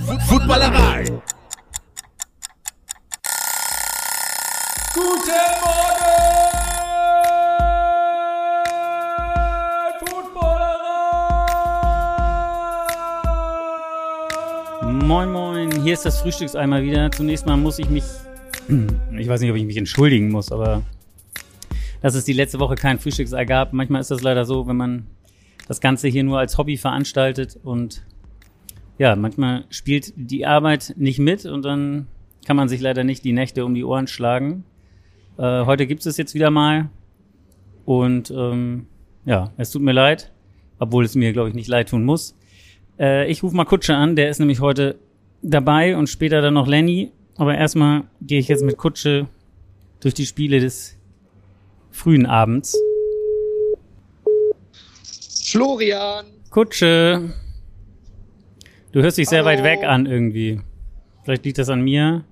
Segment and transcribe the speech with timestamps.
[0.00, 1.04] Footballerei.
[4.92, 5.30] Guten
[5.62, 6.10] Morgen,
[10.00, 10.84] Footballerei!
[15.06, 17.12] Moin Moin, hier ist das Frühstückseimer wieder.
[17.12, 18.04] Zunächst mal muss ich mich,
[19.16, 20.82] ich weiß nicht, ob ich mich entschuldigen muss, aber
[22.02, 23.72] dass es die letzte Woche kein Frühstücksei gab.
[23.72, 25.06] Manchmal ist das leider so, wenn man
[25.68, 28.02] das Ganze hier nur als Hobby veranstaltet und
[28.98, 32.06] ja, manchmal spielt die Arbeit nicht mit und dann
[32.46, 34.64] kann man sich leider nicht die Nächte um die Ohren schlagen.
[35.38, 36.90] Äh, heute gibt es jetzt wieder mal
[37.84, 38.86] und ähm,
[39.24, 40.32] ja, es tut mir leid,
[40.78, 42.36] obwohl es mir, glaube ich, nicht leid tun muss.
[42.98, 44.96] Äh, ich rufe mal Kutsche an, der ist nämlich heute
[45.42, 47.10] dabei und später dann noch Lenny.
[47.36, 49.26] Aber erstmal gehe ich jetzt mit Kutsche
[50.00, 50.96] durch die Spiele des
[51.90, 52.78] frühen Abends.
[55.44, 56.26] Florian.
[56.50, 57.32] Kutsche.
[58.94, 59.58] Du hörst dich sehr Hallo.
[59.58, 60.60] weit weg an irgendwie.
[61.24, 62.24] Vielleicht liegt das an mir.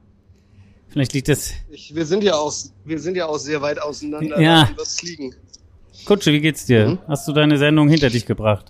[0.91, 1.55] Vielleicht liegt das.
[1.73, 4.41] Ich, wir sind ja auch, wir sind ja auch sehr weit auseinander.
[4.41, 4.70] Ja.
[4.77, 5.34] Wird's liegen.
[6.05, 6.91] Kutsche, wie geht's dir?
[6.91, 6.98] Mhm.
[7.09, 8.67] Hast du deine Sendung hinter dich gebracht?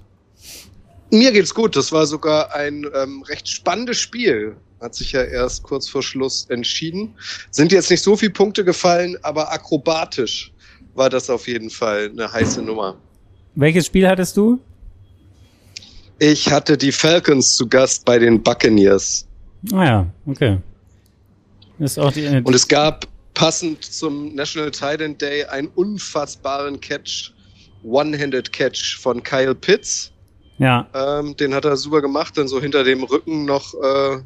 [1.11, 1.77] Mir geht's gut.
[1.77, 4.57] Das war sogar ein ähm, recht spannendes Spiel.
[4.81, 7.15] Hat sich ja erst kurz vor Schluss entschieden.
[7.51, 10.51] Sind jetzt nicht so viele Punkte gefallen, aber akrobatisch
[10.95, 12.97] war das auf jeden Fall eine heiße Nummer.
[13.55, 14.61] Welches Spiel hattest du?
[16.25, 19.27] Ich hatte die Falcons zu Gast bei den Buccaneers.
[19.73, 20.59] Ah ja, okay.
[21.81, 27.33] Ist auch die, Und es gab passend zum National Titan Day einen unfassbaren Catch,
[27.83, 30.13] One-Handed Catch von Kyle Pitts.
[30.59, 34.19] ja, Ähm, den hat er super gemacht, dann so hinter dem Rücken noch äh,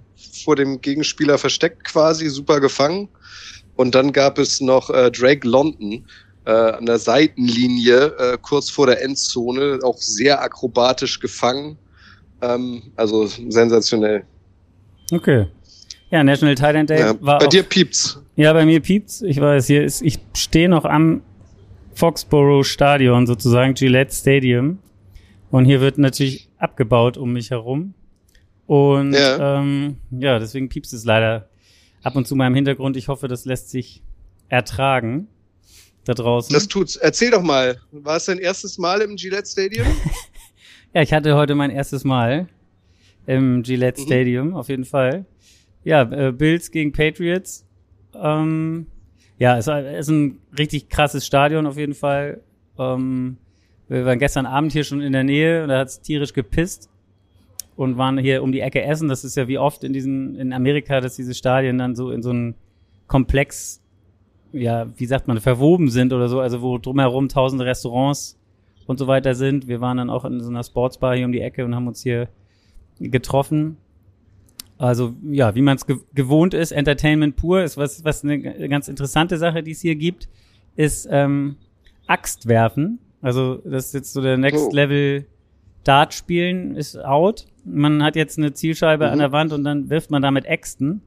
[0.44, 3.08] vor dem Gegenspieler versteckt quasi, super gefangen.
[3.76, 6.04] Und dann gab es noch äh, Drake London
[6.44, 11.78] äh, an der Seitenlinie, äh, kurz vor der Endzone, auch sehr akrobatisch gefangen.
[12.42, 14.24] Ähm, also sensationell.
[15.12, 15.46] okay.
[16.10, 18.20] Ja, National Titan Day Ja, war bei auch, dir piept's.
[18.36, 19.22] Ja, bei mir piept's.
[19.22, 21.20] Ich weiß, hier ist, ich stehe noch am
[21.94, 24.78] Foxborough Stadion sozusagen, Gillette Stadium.
[25.50, 27.94] Und hier wird natürlich abgebaut um mich herum.
[28.66, 29.58] Und Ja.
[29.58, 31.48] ähm, ja, deswegen piepst es leider
[32.04, 32.96] ab und zu mal im Hintergrund.
[32.96, 34.02] Ich hoffe, das lässt sich
[34.48, 35.26] ertragen
[36.04, 36.52] da draußen.
[36.54, 36.94] Das tut's.
[36.96, 39.86] Erzähl doch mal, war es dein erstes Mal im Gillette Stadium?
[40.94, 42.48] Ja, ich hatte heute mein erstes Mal
[43.26, 44.06] im Gillette Mhm.
[44.06, 45.26] Stadium, auf jeden Fall.
[45.84, 47.66] Ja, äh, Bills gegen Patriots.
[48.14, 48.86] Ähm,
[49.38, 52.40] ja, es ist ein richtig krasses Stadion auf jeden Fall.
[52.78, 53.36] Ähm,
[53.88, 56.88] wir waren gestern Abend hier schon in der Nähe und da hat's tierisch gepisst
[57.76, 59.08] und waren hier um die Ecke essen.
[59.08, 62.22] Das ist ja wie oft in diesen in Amerika, dass diese Stadien dann so in
[62.22, 62.54] so einen
[63.06, 63.80] Komplex,
[64.52, 68.38] ja, wie sagt man, verwoben sind oder so, also wo drumherum tausende Restaurants
[68.86, 69.68] und so weiter sind.
[69.68, 72.02] Wir waren dann auch in so einer Sportsbar hier um die Ecke und haben uns
[72.02, 72.28] hier
[73.00, 73.76] getroffen.
[74.78, 78.38] Also ja, wie man es ge gewohnt ist, Entertainment pur ist was was eine
[78.68, 80.28] ganz interessante Sache, die es hier gibt,
[80.76, 81.56] ist ähm,
[82.06, 82.98] Axt werfen.
[83.22, 84.74] Also das ist jetzt so der Next Oh.
[84.74, 85.26] Level
[85.84, 87.46] Dart spielen ist out.
[87.64, 89.12] Man hat jetzt eine Zielscheibe Mhm.
[89.12, 91.00] an der Wand und dann wirft man damit Äxten,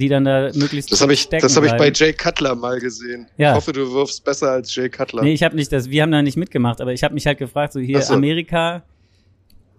[0.00, 1.92] die dann da möglichst Das habe ich, das habe ich bei.
[1.94, 3.28] Jay Cutler mal gesehen.
[3.36, 3.50] Ja.
[3.50, 5.22] Ich hoffe, du wirfst besser als Jay Cutler.
[5.22, 7.38] Nee, ich habe nicht das, wir haben da nicht mitgemacht, aber ich habe mich halt
[7.38, 8.14] gefragt, so hier so.
[8.14, 8.82] Amerika,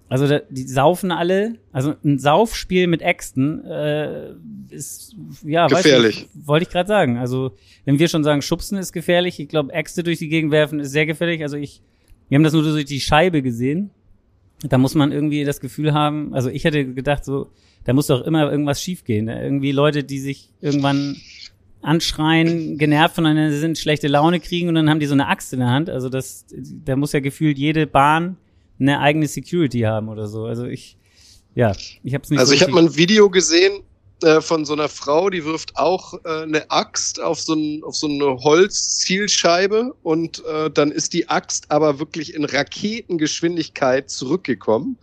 [0.10, 4.34] also da, die saufen alle, also ein Saufspiel mit Äxten äh,
[4.70, 6.28] ist ja Gefährlich.
[6.34, 7.18] Wollte ich gerade sagen.
[7.18, 7.56] Also
[7.86, 10.92] wenn wir schon sagen, Schubsen ist gefährlich, ich glaube Äxte durch die Gegend werfen ist
[10.92, 11.42] sehr gefährlich.
[11.42, 11.82] Also ich,
[12.30, 13.90] wir haben das nur durch die Scheibe gesehen.
[14.64, 17.50] Da muss man irgendwie das Gefühl haben, also ich hätte gedacht, so,
[17.84, 19.28] da muss doch immer irgendwas schiefgehen.
[19.28, 21.18] Irgendwie Leute, die sich irgendwann
[21.82, 25.60] anschreien, genervt voneinander sind, schlechte Laune kriegen und dann haben die so eine Axt in
[25.60, 25.90] der Hand.
[25.90, 26.46] Also das,
[26.86, 28.38] da muss ja gefühlt jede Bahn
[28.80, 30.46] eine eigene Security haben oder so.
[30.46, 30.98] Also ich,
[31.56, 31.72] ja,
[32.04, 33.82] ich habe es nicht Also so ich habe mal ein Video gesehen
[34.24, 37.96] äh, von so einer Frau, die wirft auch äh, eine Axt auf so, ein, auf
[37.96, 44.98] so eine Holzzielscheibe und äh, dann ist die Axt aber wirklich in Raketengeschwindigkeit zurückgekommen,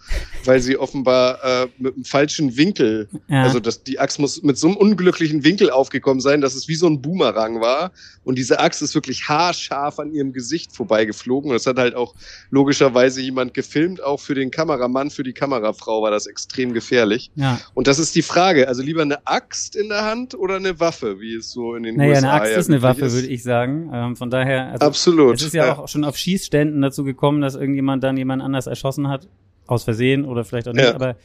[0.44, 3.42] weil sie offenbar äh, mit einem falschen Winkel, ja.
[3.42, 6.76] also das, die Axt muss mit so einem unglücklichen Winkel aufgekommen sein, dass es wie
[6.76, 7.92] so ein Boomerang war
[8.24, 12.14] und diese Axt ist wirklich haarscharf an ihrem Gesicht vorbeigeflogen und das hat halt auch
[12.50, 17.30] logischerweise jemand gefilmt, auch für den Kameramann, für die Kamerafrau war das extrem gefährlich.
[17.34, 17.60] ja.
[17.74, 18.68] Und das ist die Frage.
[18.68, 21.96] Also lieber eine Axt in der Hand oder eine Waffe, wie es so in den
[21.96, 23.90] Naja, USA eine Axt ja ist eine Waffe, würde ich sagen.
[23.92, 25.36] Ähm, von daher, also Absolut.
[25.36, 29.08] es ist ja, auch schon auf Schießständen dazu gekommen, dass irgendjemand dann jemand anders erschossen
[29.08, 29.28] hat,
[29.66, 30.84] aus Versehen oder vielleicht auch nicht.
[30.84, 30.94] Ja.
[30.94, 31.16] Aber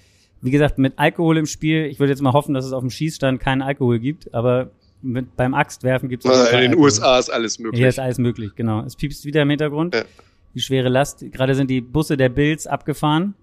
[0.42, 2.90] wie gesagt, mit Alkohol im Spiel, ich würde jetzt mal hoffen, dass es auf dem
[2.90, 4.72] Schießstand keinen Alkohol gibt, aber
[5.02, 7.80] mit, beim Axtwerfen gibt es Also in den USA ist alles möglich.
[7.80, 8.82] Hier ist alles möglich, genau.
[8.82, 9.96] Es piepst wieder im Hintergrund.
[9.96, 10.04] Ja.
[10.56, 11.26] Die schwere Last.
[11.32, 13.34] Gerade sind die Busse der Bills abgefahren.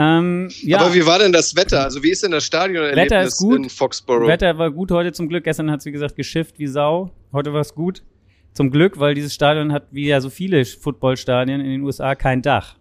[0.00, 0.78] Ähm, ja.
[0.78, 1.82] Aber wie war denn das Wetter?
[1.82, 3.56] Also wie ist denn das Stadion Wetter ist gut.
[3.56, 4.28] in Foxborough?
[4.28, 5.42] Wetter war gut heute zum Glück.
[5.44, 7.10] Gestern hat es wie gesagt geschifft wie Sau.
[7.32, 8.04] Heute war es gut.
[8.52, 12.42] Zum Glück, weil dieses Stadion hat, wie ja so viele Footballstadien in den USA, kein
[12.42, 12.76] Dach.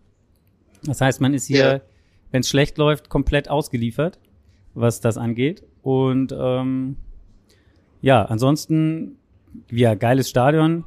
[0.84, 1.82] Das heißt, man ist hier, Ja.
[2.32, 4.20] wenn es schlecht läuft, komplett ausgeliefert,
[4.76, 5.64] was das angeht.
[5.82, 6.98] Und ähm,
[8.02, 9.18] ja, ansonsten,
[9.72, 10.86] ja, geiles Stadion.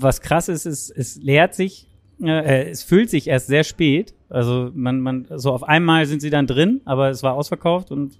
[0.00, 1.88] Was krass ist, ist, es leert sich,
[2.22, 4.14] äh, es füllt sich erst sehr spät.
[4.28, 8.18] Also man, man, so auf einmal sind sie dann drin, aber es war ausverkauft und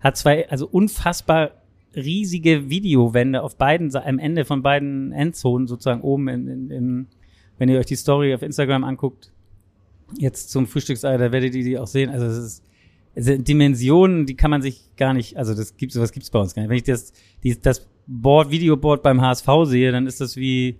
[0.00, 1.52] hat zwei, also unfassbar
[1.94, 7.06] riesige Videowände auf beiden, am Ende von beiden Endzonen sozusagen oben in, in, im,
[7.58, 9.32] wenn ihr euch die Story auf Instagram anguckt,
[10.18, 12.10] jetzt zum Frühstücksei, da werdet ihr die auch sehen.
[12.10, 12.64] Also es ist,
[13.14, 16.38] es sind Dimensionen, die kann man sich gar nicht, also das gibt sowas gibt's bei
[16.38, 16.70] uns gar nicht.
[16.70, 17.12] Wenn ich das,
[17.42, 20.78] die, das Board, Videoboard beim HSV sehe, dann ist das wie,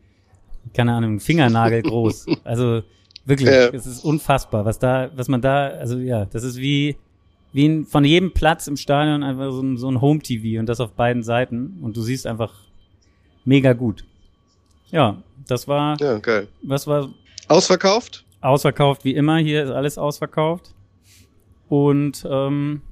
[0.75, 2.27] keine Ahnung, Fingernagel groß.
[2.45, 2.83] Also
[3.25, 3.69] wirklich, Ja.
[3.69, 6.97] es ist unfassbar, was da, was man da, also ja, das ist wie,
[7.53, 10.81] wie ein, von jedem Platz im Stadion einfach so ein, so ein Home-TV und das
[10.81, 12.53] auf beiden Seiten und du siehst einfach
[13.45, 14.05] mega gut.
[14.91, 16.49] Ja, das war, Ja, geil.
[16.63, 17.09] was war
[17.49, 18.25] Ausverkauft?
[18.41, 19.39] ausverkauft wie immer.
[19.39, 20.75] Hier ist alles ausverkauft.
[21.69, 22.83] Und ähm,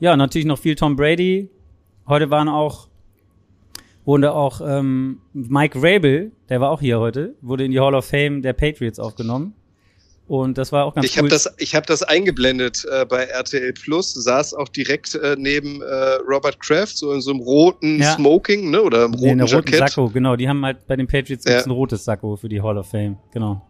[0.00, 1.48] ja, natürlich noch viel Tom Brady.
[2.06, 2.88] Heute waren auch,
[4.04, 8.04] wurde auch ähm, Mike Rabel, der war auch hier heute, wurde in die Hall of
[8.06, 9.54] Fame der Patriots aufgenommen.
[10.28, 11.22] Und das war auch ganz Ich cool.
[11.24, 15.82] habe das, ich hab das eingeblendet äh, bei RTL Plus, saß auch direkt äh, neben
[15.82, 15.84] äh,
[16.28, 18.14] Robert Kraft, so in so einem roten Ja.
[18.14, 18.80] Smoking, ne?
[18.82, 19.78] Oder nee, roten eine roten Jackett.
[19.90, 20.36] Sakko, genau.
[20.36, 21.62] Die haben halt bei den Patriots Ja.
[21.62, 23.60] ein rotes Sakko für die Hall of Fame, genau.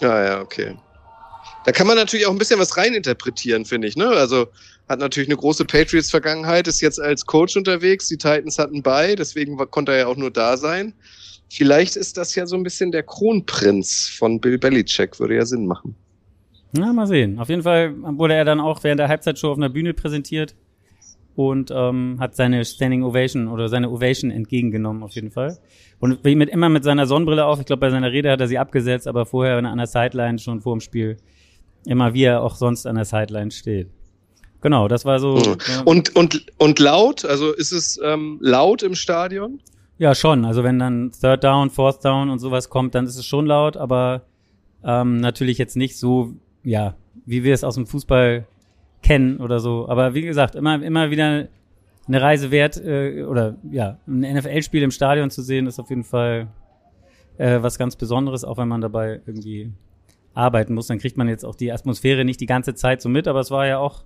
[0.00, 0.76] Ja, ja, okay.
[1.64, 4.06] Da kann man natürlich auch ein bisschen was reininterpretieren, finde ich, ne?
[4.08, 4.46] Also
[4.88, 9.56] hat natürlich eine große Patriots-Vergangenheit, ist jetzt als Coach unterwegs, die Titans hatten bei, deswegen
[9.70, 10.94] konnte er ja auch nur da sein.
[11.48, 15.66] Vielleicht ist das ja so ein bisschen der Kronprinz von Bill Belichick, würde ja Sinn
[15.66, 15.94] machen.
[16.72, 17.38] Na, mal sehen.
[17.38, 20.54] Auf jeden Fall wurde er dann auch während der Halbzeitshow auf einer Bühne präsentiert
[21.36, 25.58] und ähm, hat seine Standing Ovation oder seine Ovation entgegengenommen auf jeden Fall.
[26.00, 27.60] Und wie mit immer mit seiner Sonnenbrille auf.
[27.60, 30.60] Ich glaube, bei seiner Rede hat er sie abgesetzt, aber vorher an der Sideline schon
[30.60, 31.16] vor dem Spiel
[31.86, 33.88] immer wie er auch sonst an der Sideline steht.
[34.60, 35.36] Genau, das war so.
[35.36, 35.42] Mhm.
[35.42, 39.60] äh, Und, und, und laut, also ist es ähm, laut im Stadion?
[39.98, 40.44] Ja, schon.
[40.44, 43.76] Also wenn dann Third Down, Fourth Down und sowas kommt, dann ist es schon laut,
[43.76, 44.22] aber
[44.84, 46.94] ähm, natürlich jetzt nicht so, ja,
[47.24, 48.46] wie wir es aus dem Fußball
[49.02, 49.88] kennen oder so.
[49.88, 51.48] Aber wie gesagt, immer, immer wieder
[52.08, 56.04] eine Reise wert äh, oder ja, ein NFL-Spiel im Stadion zu sehen, ist auf jeden
[56.04, 56.48] Fall
[57.38, 59.72] äh, was ganz Besonderes, auch wenn man dabei irgendwie
[60.34, 60.86] arbeiten muss.
[60.86, 63.50] Dann kriegt man jetzt auch die Atmosphäre nicht die ganze Zeit so mit, aber es
[63.50, 64.04] war ja auch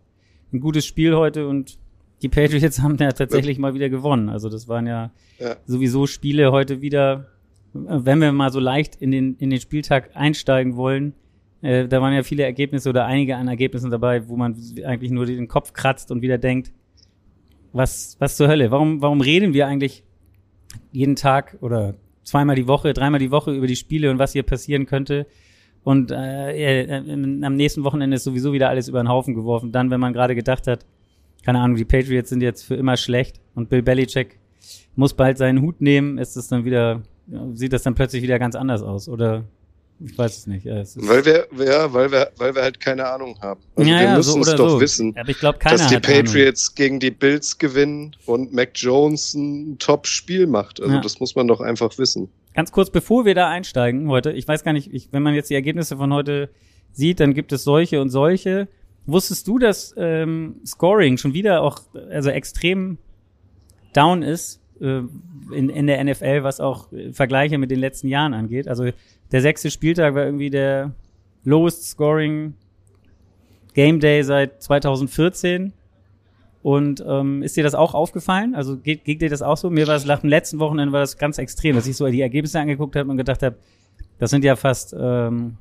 [0.53, 1.79] ein gutes Spiel heute und
[2.23, 4.29] die Patriots haben ja tatsächlich mal wieder gewonnen.
[4.29, 5.57] Also das waren ja, Ja.
[5.67, 7.27] sowieso Spiele heute wieder,
[7.75, 11.15] äh, wenn wir mal so leicht in den, in den Spieltag einsteigen wollen,
[11.63, 15.27] äh, da waren ja viele Ergebnisse oder einige an Ergebnissen dabei, wo man eigentlich nur
[15.27, 16.73] den Kopf kratzt und wieder denkt,
[17.73, 18.71] was, was zur Hölle?
[18.71, 20.03] Warum, warum reden wir eigentlich
[20.93, 21.95] jeden Tag oder
[22.25, 25.27] zweimal die Woche, dreimal die Woche über die Spiele und was hier passieren könnte?
[25.83, 27.13] Und äh, äh,
[27.45, 29.73] am nächsten Wochenende ist sowieso wieder alles über den Haufen geworfen.
[29.73, 30.85] Dann, wenn man gerade gedacht hat,
[31.45, 34.39] keine Ahnung, die Patriots sind jetzt für immer schlecht und Bill Belichick
[34.95, 37.03] muss bald seinen Hut nehmen, ist es dann wieder,
[37.55, 39.09] sieht das dann plötzlich wieder ganz anders aus.
[39.09, 39.45] Oder
[40.05, 40.67] ich weiß es nicht.
[40.67, 43.61] Es Weil wir, ja, weil wir, weil wir halt keine Ahnung haben.
[43.77, 44.81] Also ja, wir ja, müssen so es doch so.
[44.81, 45.27] wissen, keiner
[45.63, 46.25] dass die hat Ahnung.
[46.25, 50.81] Patriots gegen die Bills gewinnen und Mac Jones ein Top-Spiel macht.
[50.81, 51.01] Also Ja.
[51.01, 52.29] das muss man doch einfach wissen.
[52.61, 55.49] Ganz kurz, bevor wir da einsteigen heute, ich weiß gar nicht, ich, wenn man jetzt
[55.49, 56.51] die Ergebnisse von heute
[56.93, 58.69] sieht, dann gibt es solche und solche.
[59.07, 62.99] Wusstest du, dass ähm, Scoring schon wieder auch also extrem
[63.95, 65.01] down ist äh,
[65.55, 68.69] in, in der NFL, was auch äh, Vergleiche mit den letzten Jahren angeht?
[68.69, 68.91] Also
[69.33, 70.93] der sechste Spieltag war irgendwie der
[71.45, 72.53] lowest scoring
[73.73, 75.73] Game Day seit 2014.
[76.63, 78.55] Und ähm, ist dir das auch aufgefallen?
[78.55, 79.71] Also geht, geht dir das auch so?
[79.71, 82.21] Mir war es nach dem letzten Wochenende war das ganz extrem, dass ich so die
[82.21, 83.57] Ergebnisse angeguckt habe und gedacht habe,
[84.19, 85.57] das sind ja fast, ähm,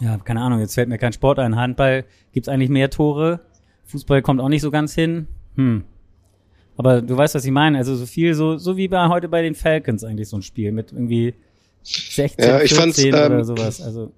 [0.00, 1.56] ja, keine Ahnung, jetzt fällt mir kein Sport ein.
[1.56, 3.40] Handball gibt's eigentlich mehr Tore,
[3.84, 5.26] Fußball kommt auch nicht so ganz hin.
[5.56, 5.84] Hm.
[6.78, 7.76] Aber du weißt, was ich meine.
[7.76, 10.72] Also so viel, so, so wie bei heute bei den Falcons eigentlich so ein Spiel
[10.72, 11.34] mit irgendwie
[11.82, 13.82] 16, Ja, ich 14 fand's, oder ähm, sowas.
[13.82, 14.12] Also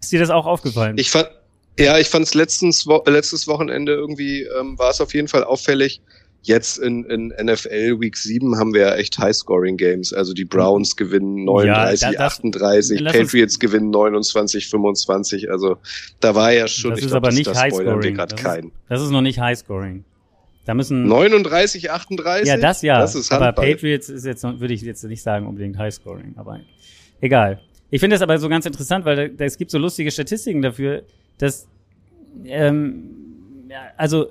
[0.00, 0.96] ist dir das auch aufgefallen?
[0.96, 1.28] Ich fand,
[1.78, 5.44] ja, ich fand es letztens, Wo letztes Wochenende irgendwie, ähm, war es auf jeden Fall
[5.44, 6.00] auffällig.
[6.46, 10.12] Jetzt in, in NFL Week 7 haben wir ja echt High-Scoring-Games.
[10.12, 15.50] Also die Browns gewinnen 39, Ja, da- das- 38, lass uns- Patriots gewinnen 29, 25.
[15.50, 15.78] Also
[16.20, 18.14] da war ja schon, das ich ist glaub, aber das- nicht das wir Highscoring.
[18.14, 18.66] gerade Das, keinen.
[18.68, 20.04] ist- das ist noch nicht Highscoring.
[20.66, 22.46] Da müssen 39, 38?
[22.46, 22.98] Ja, das ja.
[23.00, 23.66] Das ist aber Handball.
[23.72, 26.60] Patriots ist jetzt, würde ich jetzt nicht sagen unbedingt Highscoring, aber
[27.22, 27.60] egal.
[27.90, 31.02] Ich finde das aber so ganz interessant, weil es gibt so lustige Statistiken dafür,
[31.38, 31.68] dass
[32.44, 33.10] ähm,
[33.68, 34.26] ja, also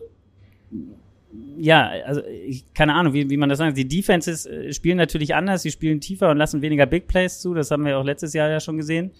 [1.57, 3.77] ja, also ich, keine Ahnung, wie, wie man das sagt.
[3.77, 7.53] Die Defenses äh, spielen natürlich anders, sie spielen tiefer und lassen weniger Big Plays zu.
[7.53, 9.11] Das haben wir auch letztes Jahr ja schon gesehen.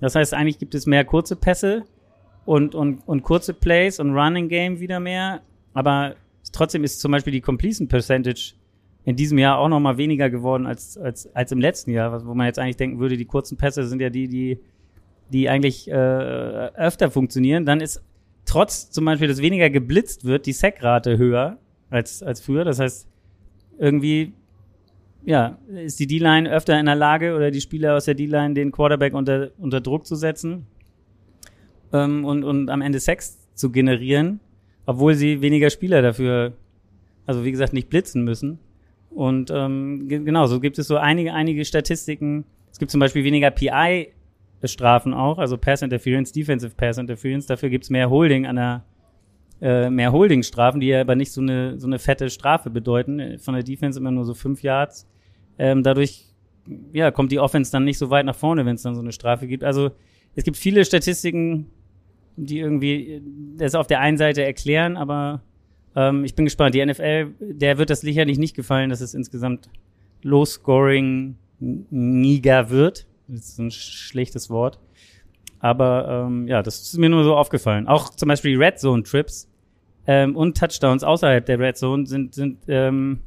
[0.00, 1.84] Das heißt, eigentlich gibt es mehr kurze Pässe
[2.44, 5.42] und, und, und kurze Plays und Running Game wieder mehr.
[5.74, 6.14] Aber
[6.52, 8.54] trotzdem ist zum Beispiel die Completion Percentage
[9.04, 12.34] in diesem Jahr auch noch mal weniger geworden als, als, als im letzten Jahr, wo
[12.34, 14.58] man jetzt eigentlich denken würde, die kurzen Pässe sind ja die, die,
[15.32, 17.66] die eigentlich äh, öfter funktionieren.
[17.66, 18.02] Dann ist
[18.44, 21.58] trotz zum Beispiel, dass weniger geblitzt wird, die Sackrate höher
[21.90, 22.64] als, als früher.
[22.64, 23.06] Das heißt,
[23.78, 24.32] irgendwie,
[25.24, 28.72] ja, ist die D-Line öfter in der Lage oder die Spieler aus der D-Line den
[28.72, 30.66] Quarterback unter, unter Druck zu setzen
[31.92, 34.40] ähm, und, und am Ende Sex zu generieren,
[34.86, 36.52] obwohl sie weniger Spieler dafür,
[37.26, 38.58] also wie gesagt, nicht blitzen müssen.
[39.10, 42.44] Und ähm, genau, so gibt es so einige, einige Statistiken.
[42.70, 43.50] Es gibt zum Beispiel weniger
[44.60, 47.46] PI-Strafen auch, also Pass Interference, Defensive Pass Interference.
[47.46, 48.84] Dafür gibt's mehr Holding an der
[49.60, 53.38] äh, mehr Holding-Strafen, die ja aber nicht so eine, so eine fette Strafe bedeuten.
[53.38, 55.08] Von der Defense immer nur so fünf Yards.
[55.58, 56.26] Ähm, dadurch
[56.92, 59.12] ja, kommt die Offense dann nicht so weit nach vorne, wenn es dann so eine
[59.12, 59.64] Strafe gibt.
[59.64, 59.90] Also
[60.34, 61.66] es gibt viele Statistiken,
[62.36, 63.22] die irgendwie
[63.56, 65.42] das auf der einen Seite erklären, aber
[65.96, 66.74] ähm, ich bin gespannt.
[66.74, 69.68] Die NFL, der wird das sicherlich nicht gefallen, dass es insgesamt
[70.22, 73.07] Low-Scoring niger wird.
[73.32, 74.78] Ist ein schlechtes Wort.
[75.60, 77.88] Aber ähm, ja, das ist mir nur so aufgefallen.
[77.88, 79.48] Auch zum Beispiel Red Zone Trips
[80.06, 83.20] ähm, und Touchdowns außerhalb der Red Zone sind, sind ähm,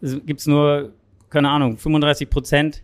[0.00, 0.92] gibt's nur,
[1.30, 2.82] keine Ahnung, 35 Prozent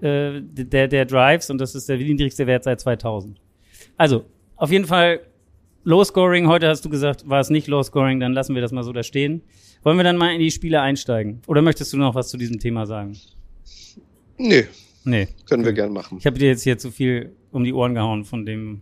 [0.00, 3.40] äh, der, der Drives und das ist der niedrigste Wert seit 2000.
[3.96, 4.24] Also,
[4.56, 5.20] auf jeden Fall
[5.84, 6.46] Low Scoring.
[6.46, 8.92] Heute hast du gesagt, war es nicht Low Scoring, dann lassen wir das mal so
[8.92, 9.42] da stehen.
[9.82, 11.40] Wollen wir dann mal in die Spiele einsteigen?
[11.46, 13.16] Oder möchtest du noch was zu diesem Thema sagen?
[14.36, 14.66] Nee.
[15.10, 15.28] Nee.
[15.48, 16.18] Können wir gern machen.
[16.18, 18.80] Ich habe dir jetzt hier zu viel um die Ohren gehauen von dem,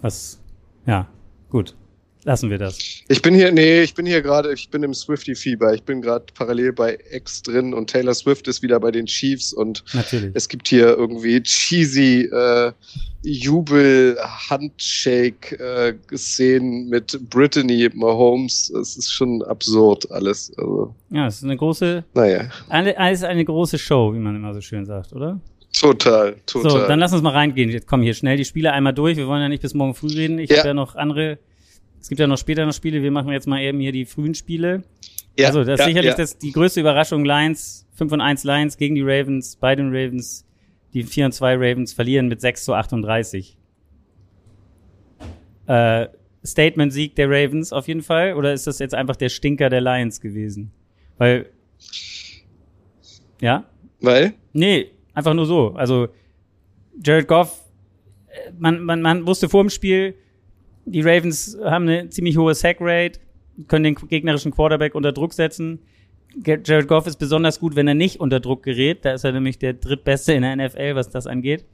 [0.00, 0.40] was.
[0.86, 1.08] Ja,
[1.50, 1.76] gut.
[2.26, 2.78] Lassen wir das.
[3.08, 5.74] Ich bin hier, nee, ich bin hier gerade, ich bin im Swifty-Fieber.
[5.74, 9.52] Ich bin gerade parallel bei X drin und Taylor Swift ist wieder bei den Chiefs
[9.52, 10.30] und Natürlich.
[10.32, 12.72] es gibt hier irgendwie cheesy äh,
[13.22, 14.16] Jubel,
[14.48, 18.70] Handshake äh, Szenen mit Brittany Mahomes.
[18.70, 20.50] Es ist schon absurd alles.
[20.56, 24.34] Also, Ja, es ist eine große, naja, eine, es ist eine große Show, wie man
[24.36, 25.38] immer so schön sagt, oder?
[25.78, 26.70] total, total.
[26.70, 27.68] So, dann lass uns mal reingehen.
[27.68, 29.16] Jetzt kommen hier schnell die Spiele einmal durch.
[29.16, 30.38] Wir wollen ja nicht bis morgen früh reden.
[30.38, 30.58] Ich Ja.
[30.58, 31.38] habe ja noch andere.
[32.04, 33.02] Es gibt ja noch später noch Spiele.
[33.02, 34.82] Wir machen jetzt mal eben hier die frühen Spiele.
[35.38, 36.16] ja, also, das ist ja, sicherlich ja.
[36.18, 37.24] das, die größte Überraschung.
[37.24, 40.46] Lions, 5 und 1 Lions gegen die Ravens, bei den Ravens.
[40.92, 43.56] Die 4 und 2 Ravens verlieren mit 6 zu 38.
[45.66, 46.08] Äh,
[46.44, 48.34] Statement-Sieg der Ravens auf jeden Fall?
[48.34, 50.72] Oder ist das jetzt einfach der Stinker der Lions gewesen?
[51.16, 51.46] Weil,
[53.40, 53.64] ja?
[54.02, 54.34] Weil?
[54.52, 55.72] Nee, einfach nur so.
[55.74, 56.08] Also
[57.02, 57.64] Jared Goff,
[58.26, 60.16] äh, man, man, man wusste vor dem Spiel,
[60.86, 63.20] die Ravens haben eine ziemlich hohe Sack-Rate,
[63.68, 65.80] können den gegnerischen Quarterback unter Druck setzen.
[66.44, 69.04] Jared Goff ist besonders gut, wenn er nicht unter Druck gerät.
[69.04, 71.64] Da ist er nämlich der drittbeste in der NFL, was das angeht.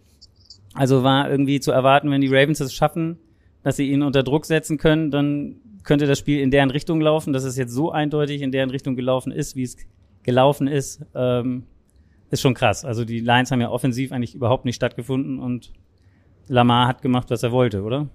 [0.74, 3.18] Also war irgendwie zu erwarten, wenn die Ravens es schaffen,
[3.62, 7.32] dass sie ihn unter Druck setzen können, dann könnte das Spiel in deren Richtung laufen.
[7.32, 9.76] Dass es jetzt so eindeutig in deren Richtung gelaufen ist, wie es
[10.22, 11.64] gelaufen ist, ähm,
[12.30, 12.84] ist schon krass.
[12.84, 15.72] Also die Lions haben ja offensiv eigentlich überhaupt nicht stattgefunden und
[16.46, 18.08] Lamar hat gemacht, was er wollte, oder?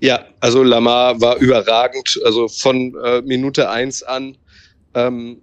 [0.00, 4.36] Ja, also Lamar war überragend, also von äh, Minute eins an.
[4.94, 5.38] Ähm,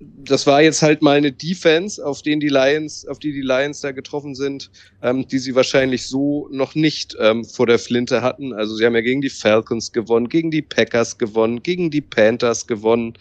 [0.00, 3.80] das war jetzt halt mal eine Defense, auf den die Lions, auf die die Lions
[3.80, 4.70] da getroffen sind,
[5.02, 8.52] ähm, die sie wahrscheinlich so noch nicht ähm, vor der Flinte hatten.
[8.52, 12.66] Also sie haben ja gegen die Falcons gewonnen, gegen die Packers gewonnen, gegen die Panthers
[12.66, 13.14] gewonnen,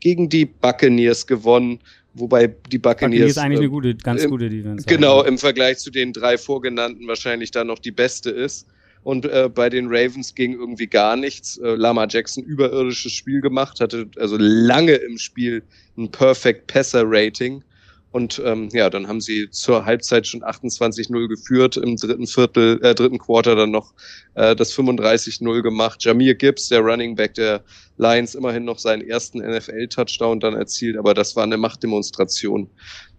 [0.00, 1.80] gegen die Buccaneers gewonnen,
[2.14, 4.86] wobei die Buccaneers Buccaneers ist eigentlich äh, eine gute, ganz gute Defense.
[4.86, 8.66] genau im Vergleich zu den drei vorgenannten wahrscheinlich da noch die beste ist.
[9.08, 11.56] Und äh, bei den Ravens ging irgendwie gar nichts.
[11.56, 15.62] Äh, Lama Jackson überirdisches Spiel gemacht, hatte also lange im Spiel
[15.96, 17.64] ein Perfect Passer Rating.
[18.10, 22.94] Und ähm, ja, dann haben sie zur Halbzeit schon 28-0 geführt, im dritten Viertel, äh,
[22.94, 23.94] dritten Quarter dann noch
[24.34, 26.04] äh, das 35-0 gemacht.
[26.04, 27.64] Jamir Gibbs, der Running Back der
[27.96, 32.68] Lions, immerhin noch seinen ersten NFL-Touchdown dann erzielt, aber das war eine Machtdemonstration.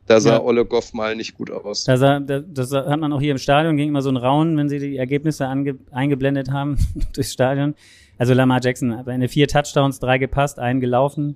[0.10, 0.42] Da sah Ja.
[0.42, 1.84] Ole Goff mal nicht gut aus.
[1.84, 4.58] Da sah, da, das hat man auch hier im Stadion, ging immer so ein Raunen,
[4.58, 6.80] wenn sie die Ergebnisse ange, eingeblendet haben
[7.14, 7.76] durchs Stadion.
[8.18, 11.36] Also Lamar Jackson hat eine vier Touchdowns, drei gepasst, einen gelaufen,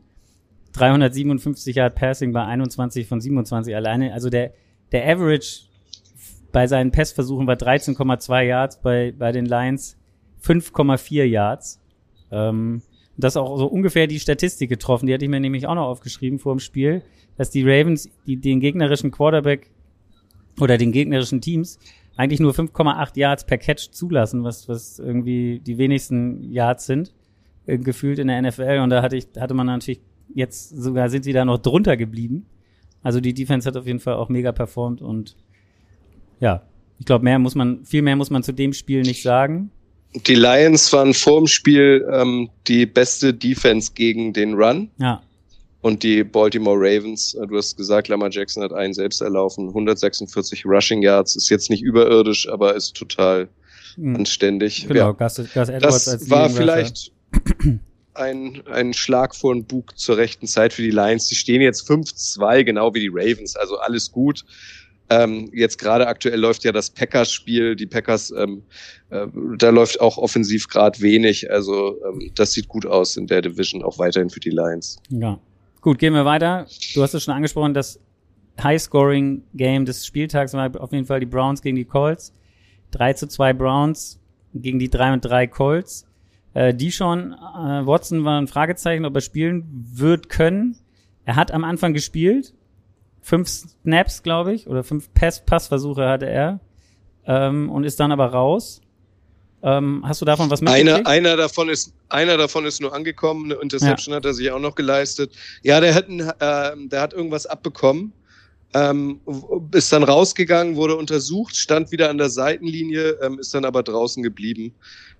[0.71, 4.11] 357 Yard Passing bei 21 von 27 alleine.
[4.11, 4.53] Also der,
[4.91, 5.65] der Average
[6.51, 9.97] bei seinen Passversuchen war 13,2 Yards, bei, bei den Lions
[10.43, 11.79] 5,4 Yards.
[12.31, 12.81] Ähm,
[13.17, 15.85] das ist auch so ungefähr die Statistik getroffen, die hatte ich mir nämlich auch noch
[15.85, 17.03] aufgeschrieben vor dem Spiel,
[17.37, 19.69] dass die Ravens die, den gegnerischen Quarterback
[20.59, 21.79] oder den gegnerischen Teams
[22.15, 27.13] eigentlich nur 5,8 Yards per Catch zulassen, was, was irgendwie die wenigsten Yards sind,
[27.65, 28.79] äh, gefühlt in der NFL.
[28.83, 30.01] Und da hatte ich, hatte man natürlich
[30.33, 32.45] jetzt sogar sind sie da noch drunter geblieben.
[33.01, 35.35] Also die Defense hat auf jeden Fall auch mega performt und
[36.39, 36.63] ja,
[36.99, 39.71] ich glaube, mehr muss man, viel mehr muss man zu dem Spiel nicht sagen.
[40.27, 44.89] Die Lions waren vor dem Spiel ähm, die beste Defense gegen den Run.
[44.97, 45.21] Ja.
[45.83, 50.65] Und die Baltimore Ravens, äh, du hast gesagt, Lamar Jackson hat einen selbst erlaufen, 146
[50.65, 53.49] Rushing Yards, ist jetzt nicht überirdisch, aber ist total
[53.95, 54.15] hm.
[54.15, 54.87] anständig.
[54.87, 55.11] Genau, ja.
[55.11, 57.11] Gus, Gus Edwards das war vielleicht
[58.13, 61.27] ein, ein Schlag vor den Bug zur rechten Zeit für die Lions.
[61.27, 64.45] Die stehen jetzt 5-2, genau wie die Ravens, also alles gut.
[65.09, 67.75] Ähm, jetzt gerade aktuell läuft ja das Packers-Spiel.
[67.75, 68.63] Die Packers, ähm,
[69.09, 71.51] äh, da läuft auch offensiv gerade wenig.
[71.51, 75.01] Also ähm, das sieht gut aus in der Division, auch weiterhin für die Lions.
[75.09, 75.37] Ja.
[75.83, 76.65] Gut, gehen wir weiter.
[76.95, 77.99] Du hast es schon angesprochen, das
[78.57, 82.33] High-Scoring-Game des Spieltags war auf jeden Fall die Browns gegen die Colts.
[82.91, 84.17] 3 zu 2 Browns
[84.53, 86.07] gegen die 3 und 3 Colts.
[86.53, 90.77] Äh, die schon, äh, Watson war ein Fragezeichen, ob er spielen wird können.
[91.25, 92.53] Er hat am Anfang gespielt,
[93.19, 96.61] fünf Snaps, glaube ich, oder fünf Pass Passversuche hatte er
[97.25, 98.81] ähm, und ist dann aber raus.
[99.65, 100.89] Ähm, hast du davon was mitgekriegt?
[100.89, 104.17] Einer, einer davon ist einer davon ist nur angekommen, eine Interception ja.
[104.17, 105.31] hat er sich auch noch geleistet.
[105.63, 108.11] Ja, der hat, ein, äh, der hat irgendwas abbekommen.
[108.75, 109.21] Ähm,
[109.71, 114.21] ist dann rausgegangen, wurde untersucht, stand wieder an der Seitenlinie, ähm, ist dann aber draußen
[114.23, 114.73] geblieben,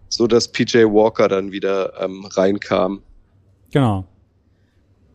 [0.10, 3.02] so dass PJ Walker dann wieder ähm, reinkam.
[3.72, 4.06] Genau.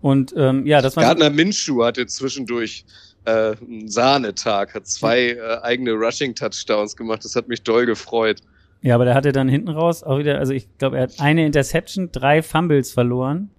[0.00, 1.02] Und ähm, ja, das war.
[1.02, 2.84] Gardner Minshew hatte zwischendurch
[3.24, 7.24] äh, einen Sahnetag, hat zwei äh, eigene Rushing-Touchdowns gemacht.
[7.24, 8.40] Das hat mich doll gefreut.
[8.80, 11.44] Ja, aber der hatte dann hinten raus auch wieder, also ich glaube, er hat eine
[11.44, 13.50] Interception, drei Fumbles verloren.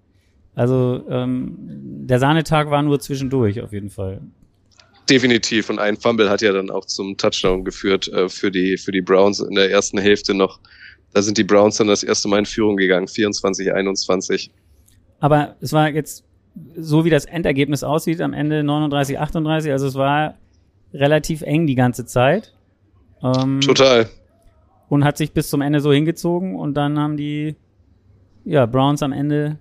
[0.56, 1.56] Also ähm,
[2.08, 4.22] der Sahnetag war nur zwischendurch auf jeden Fall.
[5.10, 5.70] Definitiv.
[5.70, 9.02] Und ein Fumble hat ja dann auch zum Touchdown geführt äh, für, die, für die
[9.02, 10.60] Browns in der ersten Hälfte noch.
[11.14, 14.52] Da sind die Browns dann das erste Mal in Führung gegangen, 24, 21.
[15.20, 16.24] Aber es war jetzt
[16.76, 20.36] so wie das Endergebnis aussieht, am Ende 39, 38, also es war
[20.94, 22.54] relativ eng die ganze Zeit.
[23.24, 24.10] Ähm, Total.
[24.90, 27.56] Und hat sich bis zum Ende so hingezogen und dann haben die
[28.44, 29.60] ja, Browns am Ende,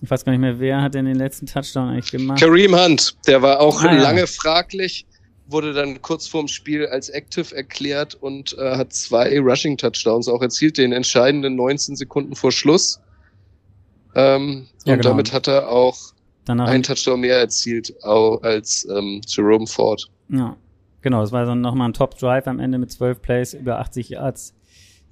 [0.00, 2.40] ich weiß gar nicht mehr, wer hat denn den letzten Touchdown eigentlich gemacht?
[2.40, 4.26] Kareem Hunt, der war auch ah, lange ja.
[4.26, 5.06] fraglich,
[5.46, 10.42] wurde dann kurz vorm Spiel als active erklärt und äh, hat zwei Rushing Touchdowns auch
[10.42, 13.00] erzielt, den entscheidenden 19 Sekunden vor Schluss.
[14.14, 15.10] Ähm, ja, und genau.
[15.10, 15.96] damit hat er auch
[16.44, 20.08] Danach einen Touchdown mehr erzielt als ähm, Jerome Ford.
[20.28, 20.56] Ja,
[21.02, 21.22] genau.
[21.22, 24.56] Es war dann nochmal ein Top-Drive am Ende mit 12 Plays über 80 Yards.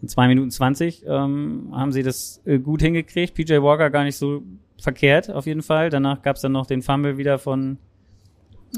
[0.02, 3.34] In 2 Minuten 20 ähm, haben sie das äh, gut hingekriegt.
[3.34, 4.42] PJ Walker gar nicht so
[4.78, 5.90] verkehrt, auf jeden Fall.
[5.90, 7.76] Danach gab es dann noch den Fumble wieder von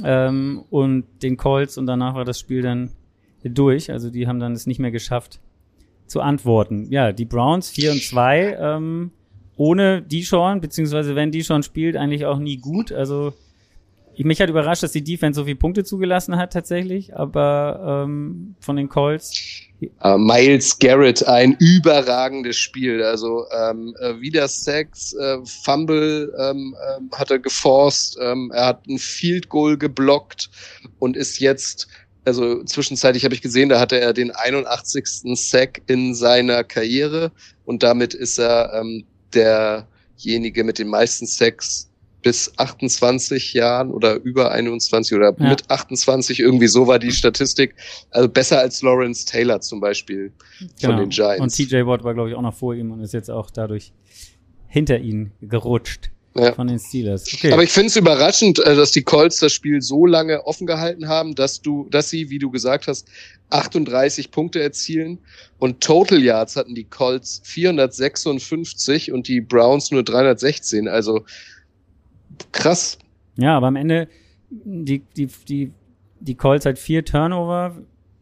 [0.02, 2.90] ähm, und den Colts und danach war das Spiel dann
[3.44, 3.90] durch.
[3.90, 5.40] Also die haben dann es nicht mehr geschafft
[6.06, 6.88] zu antworten.
[6.90, 8.56] Ja, die Browns 4 und 2.
[8.58, 9.10] Ähm,
[9.56, 12.92] ohne Dishon, beziehungsweise wenn Dishon spielt, eigentlich auch nie gut.
[12.92, 13.34] Also
[14.18, 18.76] mich hat überrascht, dass die Defense so viele Punkte zugelassen hat tatsächlich, aber ähm, von
[18.76, 19.32] den Colts.
[20.04, 23.02] Uh, Miles Garrett, ein überragendes Spiel.
[23.02, 28.86] Also ähm, äh, wieder Sex, äh, Fumble ähm, äh, hat er geforst, ähm, er hat
[28.86, 30.50] ein Field Goal geblockt
[30.98, 31.88] und ist jetzt
[32.24, 35.04] also zwischenzeitlich habe ich gesehen, da hatte er den 81.
[35.34, 37.32] Sack in seiner Karriere
[37.64, 41.90] und damit ist er ähm, derjenige mit den meisten Sex
[42.22, 45.48] bis 28 Jahren oder über 21 oder ja.
[45.48, 47.74] mit 28, irgendwie so war die Statistik.
[48.10, 50.32] Also besser als Lawrence Taylor zum Beispiel
[50.80, 50.94] genau.
[50.94, 51.40] von den Giants.
[51.40, 53.92] Und TJ Watt war, glaube ich, auch noch vor ihm und ist jetzt auch dadurch
[54.68, 56.52] hinter ihn gerutscht ja.
[56.52, 57.32] von den Steelers.
[57.32, 57.52] Okay.
[57.52, 61.08] Aber ich finde es überraschend, äh, dass die Colts das Spiel so lange offen gehalten
[61.08, 63.08] haben, dass du, dass sie, wie du gesagt hast,
[63.50, 65.18] 38 Punkte erzielen
[65.58, 70.88] und Total Yards hatten die Colts 456 und die Browns nur 316.
[70.88, 71.24] Also
[72.50, 72.98] krass.
[73.36, 74.08] Ja, aber am Ende
[74.50, 75.72] die die die
[76.20, 77.76] die Colts halt vier Turnover,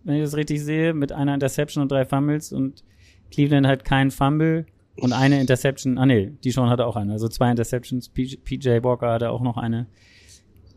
[0.04, 2.82] wenn ich das richtig sehe, mit einer Interception und drei Fumbles und
[3.30, 4.66] Cleveland halt keinen Fumble.
[4.96, 7.12] Und eine Interception, ah nee, die schon hatte auch eine.
[7.12, 9.86] Also zwei Interceptions, PJ Walker hatte auch noch eine.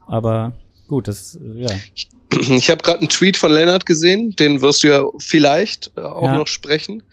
[0.07, 0.53] Aber
[0.87, 1.69] gut, das, ja.
[2.49, 6.23] Ich habe gerade einen Tweet von Leonard gesehen, den wirst du ja vielleicht äh, auch
[6.23, 6.37] ja.
[6.37, 7.03] noch sprechen.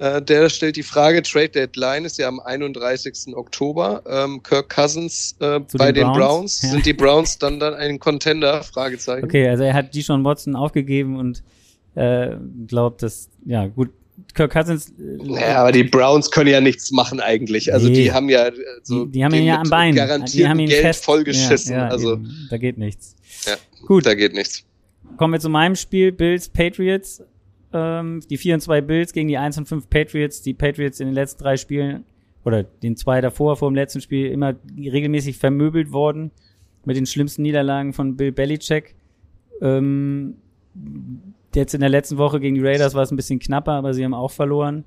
[0.00, 3.36] Äh, der stellt die Frage, Trade Deadline ist ja am 31.
[3.36, 4.02] Oktober.
[4.08, 6.16] Ähm, Kirk Cousins äh, bei den, den Browns.
[6.16, 6.62] Browns.
[6.62, 6.68] Ja.
[6.70, 8.62] Sind die Browns dann dann ein Contender?
[8.62, 9.26] Fragezeichen.
[9.26, 11.42] Okay, also er hat die schon Watson aufgegeben und
[11.96, 12.30] äh,
[12.66, 13.90] glaubt, dass, ja gut,
[14.32, 14.90] Kirk Cousins.
[14.98, 17.70] Äh, ja, aber die Browns können ja nichts machen eigentlich.
[17.70, 18.04] Also nee.
[18.04, 18.50] die haben ja
[18.82, 19.94] so die, die haben ihn ja am Bein.
[19.94, 21.04] Garantiert die haben ihn Geld fest.
[21.04, 21.72] vollgeschissen.
[21.72, 22.48] Ja, ja, also eben.
[22.48, 23.16] da geht nichts.
[23.44, 24.64] Ja, gut, da geht nichts.
[25.18, 27.22] kommen wir zu meinem Spiel, Bills Patriots.
[27.72, 30.42] Ähm, die 4 und 2 Bills gegen die 1 und 5 Patriots.
[30.42, 32.04] Die Patriots in den letzten drei Spielen
[32.44, 36.30] oder den zwei davor, vor dem letzten Spiel, immer regelmäßig vermöbelt worden
[36.84, 38.94] mit den schlimmsten Niederlagen von Bill Belichick.
[39.60, 40.36] Ähm,
[41.54, 44.04] jetzt in der letzten Woche gegen die Raiders war es ein bisschen knapper, aber sie
[44.04, 44.84] haben auch verloren.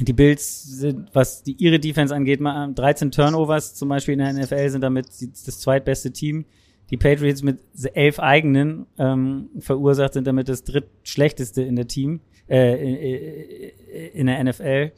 [0.00, 4.70] Die Bills sind, was die, ihre Defense angeht, 13 Turnovers zum Beispiel in der NFL
[4.70, 6.46] sind damit das zweitbeste Team.
[6.90, 7.60] Die Patriots mit
[7.94, 13.70] elf eigenen ähm, verursacht sind damit das drittschlechteste in der Team, äh,
[14.12, 14.92] in der NFL.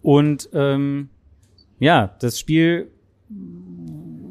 [0.00, 1.10] Und ähm,
[1.78, 2.90] ja, das Spiel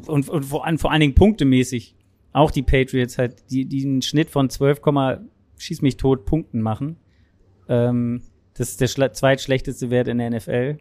[0.07, 1.95] und, und vor, vor allen Dingen punktemäßig
[2.33, 4.81] auch die Patriots halt, die, die einen Schnitt von 12,
[5.57, 6.97] schieß mich tot Punkten machen.
[7.67, 8.21] Ähm,
[8.53, 10.77] das ist der zweitschlechteste Wert in der NFL.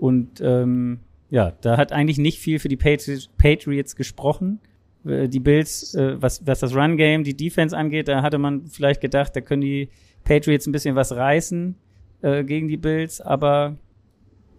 [0.00, 4.60] Und ähm, ja, da hat eigentlich nicht viel für die Patriots gesprochen.
[5.08, 9.00] Äh, die Bills, äh, was, was das Run-Game, die Defense angeht, da hatte man vielleicht
[9.00, 9.88] gedacht, da können die
[10.24, 11.74] Patriots ein bisschen was reißen
[12.22, 13.76] äh, gegen die Bills, aber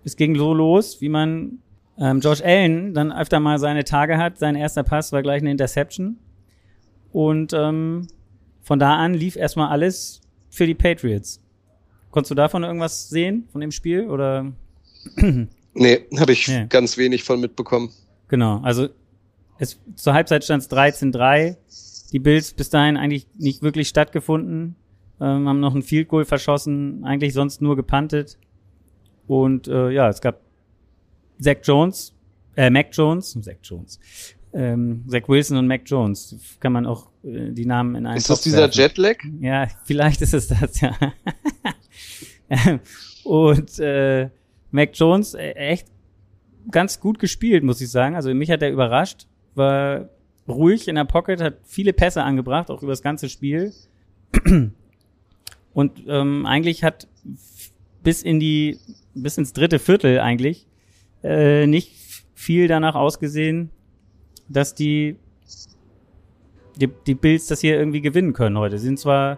[0.03, 1.59] es ging so los, wie man
[1.99, 4.39] ähm, Josh Allen dann öfter mal seine Tage hat.
[4.39, 6.17] Sein erster Pass war gleich eine Interception.
[7.11, 8.07] Und ähm,
[8.61, 11.43] von da an lief erstmal alles für die Patriots.
[12.11, 14.07] Konntest du davon irgendwas sehen, von dem Spiel?
[14.07, 14.51] Oder?
[15.73, 16.65] nee, habe ich nee.
[16.69, 17.91] ganz wenig von mitbekommen.
[18.29, 18.89] Genau, also
[19.59, 21.57] es, zur Halbzeit stand es 13-3.
[22.11, 24.75] Die Bills bis dahin eigentlich nicht wirklich stattgefunden.
[25.21, 28.37] Ähm, haben noch ein Field Goal verschossen, eigentlich sonst nur gepantet.
[29.27, 30.39] Und äh, ja, es gab
[31.39, 32.15] Zach Jones,
[32.55, 33.99] äh, Mac Jones, Zach Jones,
[34.53, 36.57] ähm, Zach Wilson und Mac Jones.
[36.61, 38.79] Kann man auch äh, die Namen in einen Ist das dieser werfen.
[38.79, 39.17] Jetlag?
[39.41, 40.95] Ja, vielleicht ist es das, ja.
[43.25, 44.29] und äh,
[44.71, 45.87] Mac Jones äh, echt
[46.71, 48.15] ganz gut gespielt, muss ich sagen.
[48.15, 49.27] Also mich hat er überrascht,
[49.59, 50.09] war
[50.47, 53.71] ruhig in der Pocket, hat viele Pässe angebracht, auch über das ganze Spiel.
[55.73, 57.07] Und ähm, eigentlich hat
[58.01, 58.79] bis in die,
[59.13, 60.65] bis ins dritte Viertel eigentlich
[61.23, 63.69] äh, nicht viel danach ausgesehen,
[64.47, 65.17] dass die,
[66.77, 68.79] die, die Bills das hier irgendwie gewinnen können heute.
[68.79, 69.37] Sie sind zwar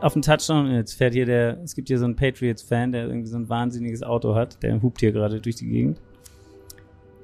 [0.00, 3.28] auf dem Touchdown, jetzt fährt hier der, es gibt hier so einen Patriots-Fan, der irgendwie
[3.28, 6.00] so ein wahnsinniges Auto hat, der hupt hier gerade durch die Gegend.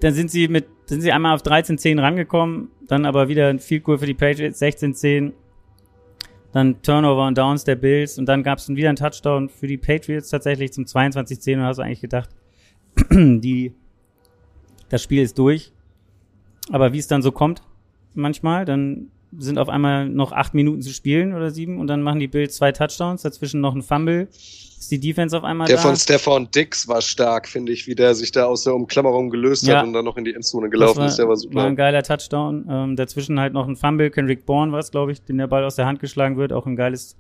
[0.01, 3.85] Dann sind sie mit, sind sie einmal auf 13-10 rangekommen, dann aber wieder ein Field
[3.85, 5.33] Goal für die Patriots, 16-10
[6.57, 9.77] dann Turnover und Downs der Bills und dann gab es wieder einen Touchdown für die
[9.77, 12.31] Patriots tatsächlich zum 22-10 und hast du eigentlich gedacht,
[13.11, 13.75] die,
[14.89, 15.73] das Spiel ist durch.
[16.71, 17.63] Aber wie es dann so kommt,
[18.15, 22.21] manchmal, dann sind auf einmal noch acht Minuten zu spielen oder sieben und dann machen
[22.21, 24.29] die Bills zwei Touchdowns, dazwischen noch ein Fumble.
[24.79, 25.83] Ist die Defense auf einmal der da?
[25.83, 29.31] Der von Stefan Dix war stark, finde ich, wie der sich da aus der Umklammerung
[29.31, 29.79] gelöst ja.
[29.79, 31.17] hat und dann noch in die Endzone gelaufen war, ist.
[31.17, 31.57] Der war super.
[31.57, 32.67] War ein geiler Touchdown.
[32.69, 34.11] Ähm, dazwischen halt noch ein Fumble.
[34.11, 36.53] Kendrick Bourne war es, glaube ich, den der Ball aus der Hand geschlagen wird.
[36.53, 37.17] Auch ein geiles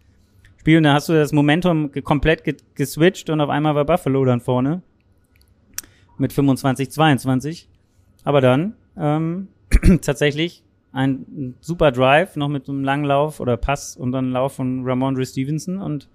[0.58, 0.76] Spiel.
[0.76, 2.42] Und da hast du das Momentum komplett
[2.74, 4.82] geswitcht und auf einmal war Buffalo dann vorne.
[6.18, 7.68] Mit 25, 22.
[8.24, 9.48] Aber dann ähm,
[10.02, 14.82] tatsächlich ein super Drive, noch mit einem langen Lauf oder Pass und dann Lauf von
[14.84, 16.08] Ramondre Stevenson und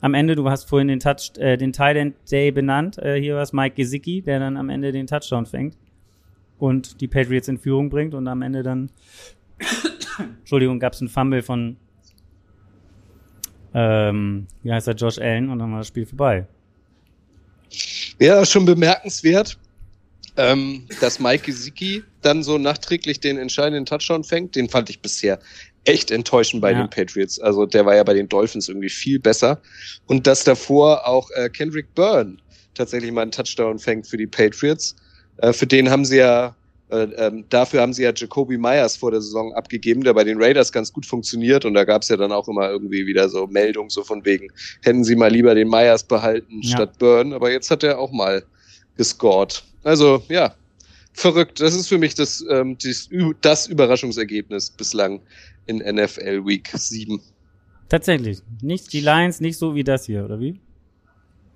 [0.00, 3.42] am Ende, du hast vorhin den Touch, äh, den Tight Day benannt, äh, hier war
[3.42, 5.76] es Mike Gesicki, der dann am Ende den Touchdown fängt
[6.58, 8.90] und die Patriots in Führung bringt und am Ende dann,
[10.40, 11.76] Entschuldigung, gab es einen Fumble von,
[13.74, 16.46] ähm, wie heißt er, Josh Allen und dann war das Spiel vorbei.
[18.18, 19.58] Ja, schon bemerkenswert
[20.38, 25.40] ähm, dass Mike Gesicki dann so nachträglich den entscheidenden Touchdown fängt, den fand ich bisher
[25.84, 26.82] echt enttäuschend bei ja.
[26.82, 27.38] den Patriots.
[27.40, 29.60] Also der war ja bei den Dolphins irgendwie viel besser.
[30.06, 32.36] Und dass davor auch äh, Kendrick Byrne
[32.74, 34.96] tatsächlich mal einen Touchdown fängt für die Patriots.
[35.38, 36.54] Äh, für den haben sie ja,
[36.90, 40.40] äh, ähm, dafür haben sie ja Jacoby Myers vor der Saison abgegeben, der bei den
[40.40, 41.64] Raiders ganz gut funktioniert.
[41.64, 44.48] Und da gab es ja dann auch immer irgendwie wieder so Meldungen so von wegen,
[44.82, 46.76] hätten sie mal lieber den Myers behalten ja.
[46.76, 47.34] statt Byrne.
[47.34, 48.44] Aber jetzt hat er auch mal
[48.96, 49.62] gescored.
[49.84, 50.54] Also ja,
[51.18, 51.60] verrückt.
[51.60, 53.08] Das ist für mich das, ähm, das,
[53.40, 55.20] das Überraschungsergebnis bislang
[55.66, 57.20] in NFL Week 7.
[57.88, 58.38] Tatsächlich.
[58.62, 60.60] Nicht die Lions, nicht so wie das hier, oder wie?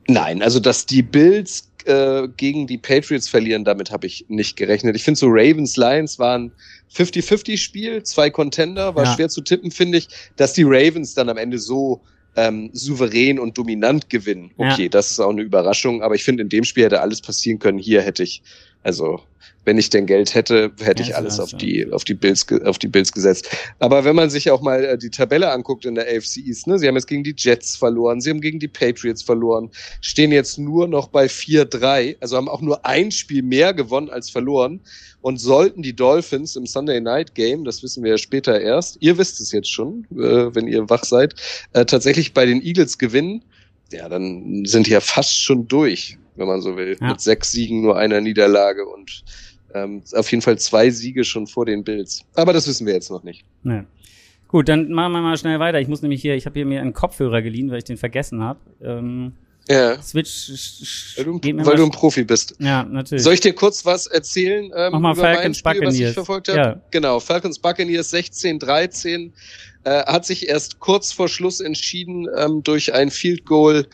[0.09, 4.97] Nein, also dass die Bills äh, gegen die Patriots verlieren, damit habe ich nicht gerechnet.
[4.97, 6.53] Ich finde so Ravens Lions waren
[6.95, 9.15] 50-50 Spiel, zwei Contender, war ja.
[9.15, 12.01] schwer zu tippen, finde ich, dass die Ravens dann am Ende so
[12.35, 14.53] ähm, souverän und dominant gewinnen.
[14.57, 14.89] Okay, ja.
[14.89, 17.79] das ist auch eine Überraschung, aber ich finde, in dem Spiel hätte alles passieren können.
[17.79, 18.43] Hier hätte ich
[18.83, 19.21] Also
[19.65, 22.79] wenn ich denn Geld hätte, hätte ja, ich alles auf die, auf die Bills, auf
[22.79, 23.49] die Bills gesetzt.
[23.79, 26.79] Aber wenn man sich auch mal äh, die Tabelle anguckt in der AFC East, ne,
[26.79, 30.59] sie haben jetzt gegen die Jets verloren, sie haben gegen die Patriots verloren, stehen jetzt
[30.59, 34.81] nur noch bei 4-3, also haben auch nur ein Spiel mehr gewonnen als verloren.
[35.21, 39.19] Und sollten die Dolphins im Sunday Night Game, das wissen wir ja später erst, ihr
[39.19, 41.37] wisst es jetzt schon, äh, wenn ihr wach seid,
[41.73, 43.45] äh, tatsächlich bei den Eagles gewinnen,
[43.93, 46.97] ja, dann sind die ja fast schon durch, wenn man so will.
[47.01, 47.09] Ja.
[47.09, 49.25] Mit sechs Siegen, nur einer Niederlage und
[49.75, 52.25] ähm, auf jeden Fall zwei Siege schon vor den Bills.
[52.35, 53.45] Aber das wissen wir jetzt noch nicht.
[53.63, 53.83] Nee.
[54.49, 55.81] Gut, dann machen wir mal schnell weiter.
[55.81, 58.43] Ich muss nämlich hier, ich habe hier mir einen Kopfhörer geliehen, weil ich den vergessen
[58.43, 58.59] habe.
[58.83, 59.33] Ähm,
[59.69, 60.01] ja.
[60.03, 60.51] Switch.
[61.17, 62.57] Weil, du, weil du, ein Profi bist.
[62.59, 63.23] Ja, natürlich.
[63.23, 65.95] Soll ich dir kurz was erzählen ähm, Mach mal über Falcons Spiel, Buccaneers.
[65.95, 66.59] was ich verfolgt habe?
[66.59, 66.81] Ja.
[66.91, 69.31] Genau, Falcons Buccaneers 16-13
[69.85, 73.87] äh, hat sich erst kurz vor Schluss entschieden ähm, durch ein Field Goal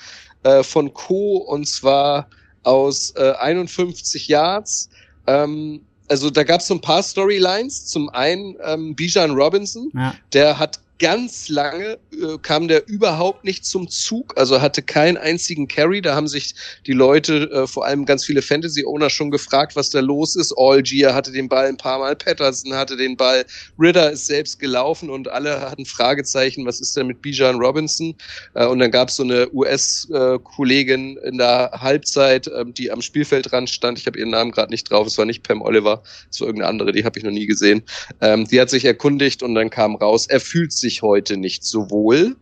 [0.42, 1.38] äh, von Co.
[1.38, 2.28] und zwar
[2.62, 4.90] aus äh, 51 Yards.
[5.26, 7.86] Ähm, also da gab es so ein paar Storylines.
[7.86, 10.14] Zum einen ähm, Bijan Robinson, ja.
[10.32, 15.68] der hat ganz lange äh, kam der überhaupt nicht zum Zug, also hatte keinen einzigen
[15.68, 16.02] Carry.
[16.02, 16.54] Da haben sich
[16.86, 20.52] die Leute, äh, vor allem ganz viele Fantasy-Owner, schon gefragt, was da los ist.
[20.56, 23.44] Allgear hatte den Ball ein paar Mal, Patterson hatte den Ball,
[23.78, 28.14] Ritter ist selbst gelaufen und alle hatten Fragezeichen, was ist denn mit Bijan Robinson?
[28.54, 33.70] Äh, und dann gab es so eine US-Kollegin in der Halbzeit, äh, die am Spielfeldrand
[33.70, 33.98] stand.
[33.98, 36.70] Ich habe ihren Namen gerade nicht drauf, es war nicht Pam Oliver, es war irgendeine
[36.70, 37.84] andere, die habe ich noch nie gesehen.
[38.20, 41.64] Ähm, die hat sich erkundigt und dann kam raus, er fühlt sich sich heute nicht
[41.64, 42.36] so wohl.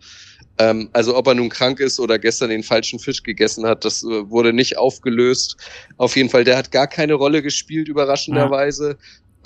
[0.59, 4.02] Ähm, also ob er nun krank ist oder gestern den falschen Fisch gegessen hat, das
[4.02, 5.56] äh, wurde nicht aufgelöst.
[5.96, 8.96] Auf jeden Fall, der hat gar keine Rolle gespielt, überraschenderweise.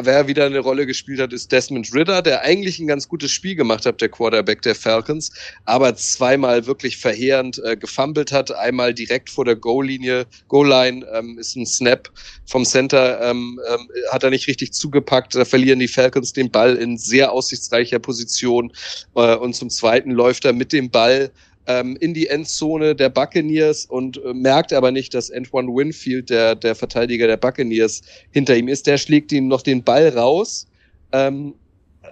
[0.03, 3.55] Wer wieder eine Rolle gespielt hat, ist Desmond Ritter, der eigentlich ein ganz gutes Spiel
[3.55, 5.31] gemacht hat, der Quarterback der Falcons,
[5.65, 8.51] aber zweimal wirklich verheerend äh, gefummelt hat.
[8.51, 12.11] Einmal direkt vor der Goal-Linie, Goal-Line ähm, ist ein Snap
[12.47, 15.35] vom Center, ähm, ähm, hat er nicht richtig zugepackt.
[15.35, 18.73] Da verlieren die Falcons den Ball in sehr aussichtsreicher Position.
[19.15, 21.31] Äh, und zum Zweiten läuft er mit dem Ball
[21.71, 26.55] ähm, in die Endzone der Buccaneers und äh, merkt aber nicht, dass Antoine Winfield, der,
[26.57, 28.03] der Verteidiger der Buccaneers,
[28.33, 28.87] hinter ihm ist.
[28.87, 30.67] Der schlägt ihm noch den Ball raus.
[31.13, 31.55] Ähm,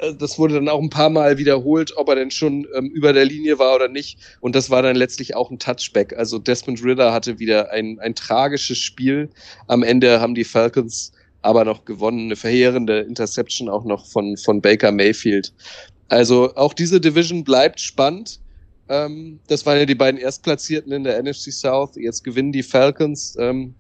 [0.00, 3.12] äh, das wurde dann auch ein paar Mal wiederholt, ob er denn schon ähm, über
[3.12, 4.18] der Linie war oder nicht.
[4.40, 6.16] Und das war dann letztlich auch ein Touchback.
[6.16, 9.28] Also Desmond Ritter hatte wieder ein, ein tragisches Spiel.
[9.66, 12.26] Am Ende haben die Falcons aber noch gewonnen.
[12.26, 15.52] Eine verheerende Interception auch noch von, von Baker Mayfield.
[16.08, 18.40] Also auch diese Division bleibt spannend.
[18.88, 21.96] Ähm, das waren ja die beiden Erstplatzierten in der NFC South.
[21.96, 23.36] Jetzt gewinnen die Falcons.
[23.38, 23.74] Ähm,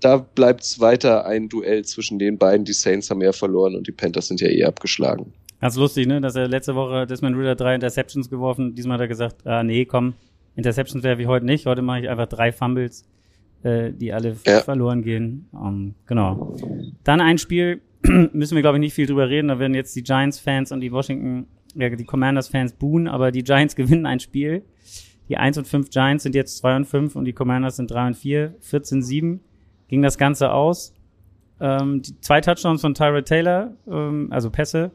[0.00, 2.64] da bleibt es weiter ein Duell zwischen den beiden.
[2.64, 5.32] Die Saints haben ja verloren und die Panthers sind ja eh abgeschlagen.
[5.60, 6.20] Ganz lustig, ne?
[6.20, 8.74] Dass er letzte Woche Desmond Ritter drei Interceptions geworfen.
[8.74, 10.14] Diesmal hat er gesagt, ah, nee, komm,
[10.54, 11.66] Interceptions wäre wie heute nicht.
[11.66, 13.06] Heute mache ich einfach drei Fumbles,
[13.62, 14.60] äh, die alle ja.
[14.60, 15.48] verloren gehen.
[15.52, 16.56] Um, ähm, genau.
[17.04, 19.48] Dann ein Spiel, müssen wir, glaube ich, nicht viel drüber reden.
[19.48, 23.76] Da werden jetzt die Giants-Fans und die Washington ja, die Commanders-Fans buhen, aber die Giants
[23.76, 24.64] gewinnen ein Spiel.
[25.28, 28.08] Die 1 und 5 Giants sind jetzt 2 und 5 und die Commanders sind 3
[28.08, 28.56] und 4.
[28.60, 29.40] 14-7
[29.88, 30.94] ging das Ganze aus.
[31.58, 34.90] Ähm, die zwei Touchdowns von Tyra Taylor, ähm, also Pässe,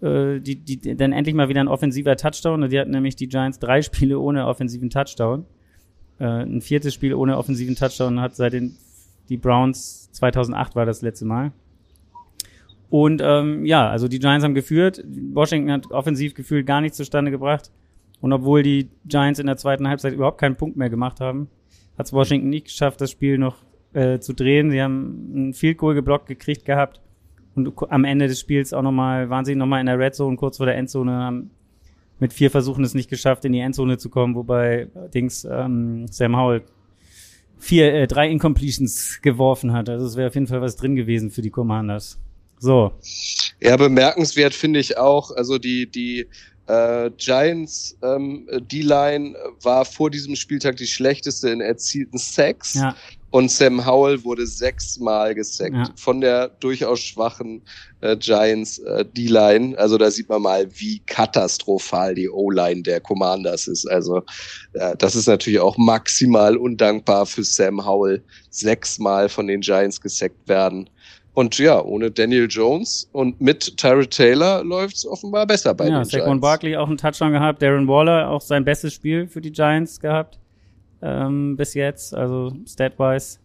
[0.00, 2.68] äh, die, die, dann endlich mal wieder ein offensiver Touchdown.
[2.68, 5.44] Die hatten nämlich die Giants drei Spiele ohne offensiven Touchdown.
[6.18, 8.76] Äh, ein viertes Spiel ohne offensiven Touchdown hat seit den
[9.28, 11.52] die Browns 2008 war das letzte Mal.
[12.92, 15.02] Und ähm, ja, also die Giants haben geführt.
[15.32, 17.70] Washington hat offensiv gefühlt gar nichts zustande gebracht.
[18.20, 21.48] Und obwohl die Giants in der zweiten Halbzeit überhaupt keinen Punkt mehr gemacht haben,
[21.96, 23.56] hat es Washington nicht geschafft, das Spiel noch
[23.94, 24.70] äh, zu drehen.
[24.70, 27.00] Sie haben einen Field Goal geblockt gekriegt gehabt.
[27.54, 30.58] Und am Ende des Spiels auch nochmal, waren sie nochmal in der Red Zone, kurz
[30.58, 31.50] vor der Endzone, haben
[32.18, 36.36] mit vier Versuchen es nicht geschafft, in die Endzone zu kommen, wobei Dings ähm, Sam
[36.36, 36.60] Howell
[37.56, 39.88] vier, äh, drei Incompletions geworfen hat.
[39.88, 42.20] Also es wäre auf jeden Fall was drin gewesen für die Commanders.
[42.62, 42.92] So.
[43.60, 46.28] Ja, bemerkenswert finde ich auch, also die, die
[46.68, 52.74] äh, Giants ähm, D-Line war vor diesem Spieltag die schlechteste in erzielten Sacks.
[52.74, 52.94] Ja.
[53.30, 55.90] Und Sam Howell wurde sechsmal gesackt ja.
[55.96, 57.62] von der durchaus schwachen
[58.00, 59.76] äh, Giants äh, D-Line.
[59.76, 63.90] Also da sieht man mal, wie katastrophal die O-Line der Commanders ist.
[63.90, 64.22] Also
[64.74, 70.46] äh, das ist natürlich auch maximal undankbar für Sam Howell, sechsmal von den Giants gesackt
[70.46, 70.88] werden.
[71.34, 76.00] Und ja, ohne Daniel Jones und mit Tyrell Taylor läuft es offenbar besser bei ja,
[76.00, 76.40] den Saquon Giants.
[76.42, 80.38] Barkley auch einen Touchdown gehabt, Darren Waller auch sein bestes Spiel für die Giants gehabt
[81.02, 83.38] ähm, bis jetzt, also statwise.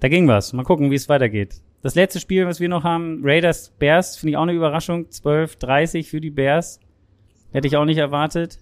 [0.00, 0.52] Da ging was.
[0.52, 1.60] Mal gucken, wie es weitergeht.
[1.82, 5.06] Das letzte Spiel, was wir noch haben, Raiders Bears, finde ich auch eine Überraschung.
[5.06, 6.80] 12-30 für die Bears.
[7.52, 8.58] Hätte ich auch nicht erwartet.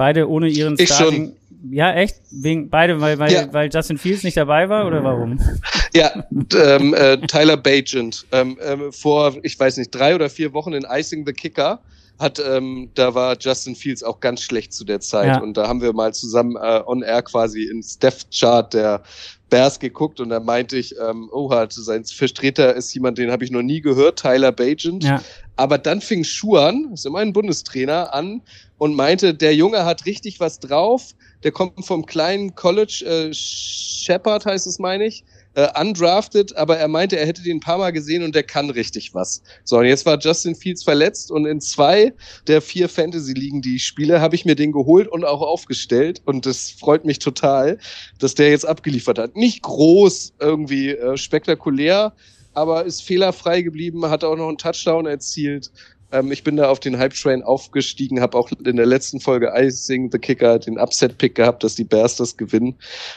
[0.00, 1.34] Beide ohne ihren ich Starting.
[1.60, 1.72] Schon.
[1.74, 2.16] Ja, echt?
[2.30, 3.52] Wegen beide, weil, weil, ja.
[3.52, 5.38] weil Justin Fields nicht dabei war oder warum?
[5.92, 8.24] Ja, ähm, äh, Tyler Bagent.
[8.32, 11.80] Ähm, ähm, vor, ich weiß nicht, drei oder vier Wochen in Icing the Kicker
[12.18, 15.26] hat, ähm, da war Justin Fields auch ganz schlecht zu der Zeit.
[15.26, 15.40] Ja.
[15.40, 19.02] Und da haben wir mal zusammen äh, on air quasi ins Death Chart der
[19.50, 23.44] Bears geguckt und da meinte ich, ähm, oh, hat sein Vertreter ist jemand, den habe
[23.44, 25.04] ich noch nie gehört, Tyler Bagent.
[25.04, 25.20] Ja.
[25.60, 28.40] Aber dann fing Schuan, ist immer ein Bundestrainer, an
[28.78, 31.10] und meinte, der Junge hat richtig was drauf.
[31.42, 36.88] Der kommt vom kleinen College, äh, Shepard heißt es, meine ich äh, undrafted, aber er
[36.88, 39.42] meinte, er hätte den ein paar Mal gesehen und der kann richtig was.
[39.64, 42.14] So, und jetzt war Justin Fields verletzt und in zwei
[42.46, 46.46] der vier Fantasy-Ligen, die ich spiele, habe ich mir den geholt und auch aufgestellt und
[46.46, 47.76] das freut mich total,
[48.18, 49.36] dass der jetzt abgeliefert hat.
[49.36, 52.14] Nicht groß, irgendwie äh, spektakulär,
[52.54, 55.70] aber ist fehlerfrei geblieben, hat auch noch einen Touchdown erzielt
[56.12, 60.10] ähm, ich bin da auf den Hype-Train aufgestiegen, habe auch in der letzten Folge Icing
[60.10, 62.74] the Kicker den Upset-Pick gehabt, dass die Bears das gewinnen.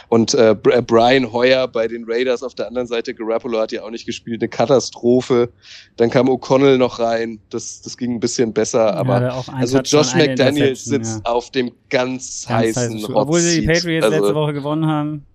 [0.09, 3.83] Und äh, äh, Brian Hoyer bei den Raiders auf der anderen Seite, Garoppolo hat ja
[3.83, 5.49] auch nicht gespielt, eine Katastrophe.
[5.97, 8.93] Dann kam O'Connell noch rein, das, das ging ein bisschen besser.
[8.95, 11.31] Aber ja, also Josh McDaniels sitzt ja.
[11.31, 15.25] auf dem ganz, ganz heißen Hot Obwohl sie die Patriots also, letzte Woche gewonnen haben,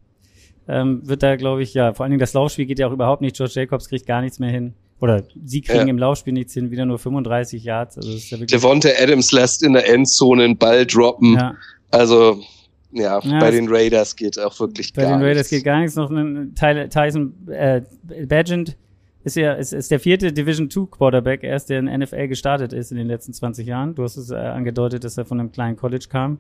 [0.69, 3.23] ähm, wird da, glaube ich, ja, vor allen Dingen das Laufspiel geht ja auch überhaupt
[3.23, 3.37] nicht.
[3.37, 4.75] George Jacobs kriegt gar nichts mehr hin.
[5.01, 5.91] Oder sie kriegen ja.
[5.91, 7.97] im Laufspiel nichts hin, wieder nur 35 Yards.
[7.97, 11.35] Also ist ja Devonta Adams lässt in der Endzone einen Ball droppen.
[11.35, 11.55] Ja.
[11.91, 12.43] Also
[12.91, 15.13] ja, ja, bei den Raiders geht auch wirklich gar nichts.
[15.13, 15.95] Bei den Raiders geht gar nichts.
[15.95, 17.83] Noch ein Tyson äh,
[18.27, 18.77] Bagent
[19.25, 22.91] ist ja ist, ist der vierte Division 2 Quarterback, erst der in NFL gestartet ist
[22.91, 23.95] in den letzten 20 Jahren.
[23.95, 26.39] Du hast es äh, angedeutet, dass er von einem kleinen College kam.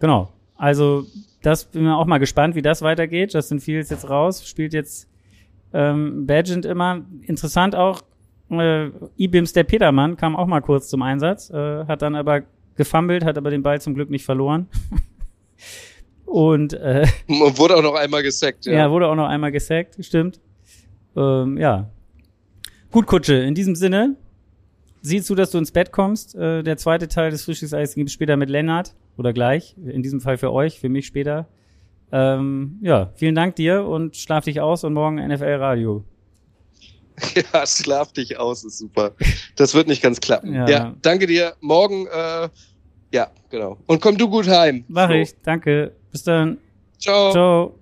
[0.00, 0.32] Genau.
[0.62, 1.06] Also,
[1.42, 3.34] das bin mir auch mal gespannt, wie das weitergeht.
[3.34, 5.08] Justin Fields jetzt raus, spielt jetzt
[5.72, 7.04] ähm, Bagent immer.
[7.22, 8.02] Interessant auch,
[8.48, 12.42] äh, Ibims der Petermann kam auch mal kurz zum Einsatz, äh, hat dann aber
[12.76, 14.68] gefummelt, hat aber den Ball zum Glück nicht verloren.
[16.26, 18.74] Und äh, wurde auch noch einmal gesackt, ja.
[18.74, 20.40] Ja, wurde auch noch einmal gesackt, stimmt.
[21.16, 21.90] Ähm, ja.
[22.92, 24.14] Gut, Kutsche, in diesem Sinne,
[25.00, 26.36] siehst du, dass du ins Bett kommst.
[26.36, 29.76] Äh, der zweite Teil des Frühstückseis gibt es später mit Lennart oder gleich.
[29.84, 31.48] In diesem Fall für euch, für mich später.
[32.10, 36.04] Ähm, ja, vielen Dank dir und schlaf dich aus und morgen NFL Radio.
[37.52, 39.12] Ja, schlaf dich aus, ist super.
[39.56, 40.54] Das wird nicht ganz klappen.
[40.54, 41.54] Ja, ja danke dir.
[41.60, 42.48] Morgen, äh,
[43.12, 43.78] ja, genau.
[43.86, 44.84] Und komm du gut heim.
[44.88, 45.14] Mach so.
[45.14, 45.92] ich, danke.
[46.10, 46.58] Bis dann.
[46.98, 47.32] Ciao.
[47.32, 47.78] Ciao.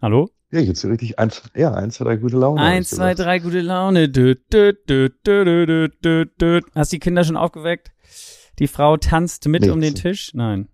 [0.00, 0.30] Hallo?
[0.52, 2.60] Ja, jetzt richtig eins, ja, eins, zwei, drei gute Laune.
[2.60, 4.08] Eins, zwei, drei gute Laune.
[4.08, 6.60] Dö, dö, dö, dö, dö, dö, dö.
[6.74, 7.92] Hast die Kinder schon aufgeweckt?
[8.60, 10.32] Die Frau tanzt mit nee, um den Tisch?
[10.34, 10.68] Nein.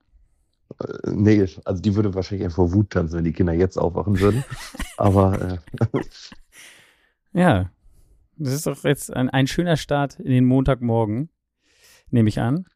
[0.80, 4.20] Äh, nee, also die würde wahrscheinlich einfach vor Wut tanzen, wenn die Kinder jetzt aufwachen
[4.20, 4.44] würden.
[4.98, 6.00] Aber äh,
[7.32, 7.70] ja,
[8.36, 11.30] das ist doch jetzt ein, ein schöner Start in den Montagmorgen,
[12.10, 12.66] nehme ich an.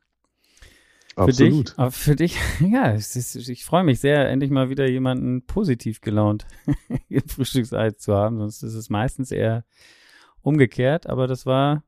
[1.17, 1.75] Absolut.
[1.91, 6.01] Für dich, für dich ja, ist, ich freue mich sehr, endlich mal wieder jemanden positiv
[6.01, 6.47] gelaunt
[7.09, 8.39] im Frühstücksei zu haben.
[8.39, 9.65] Sonst ist es meistens eher
[10.41, 11.09] umgekehrt.
[11.09, 11.83] Aber das war,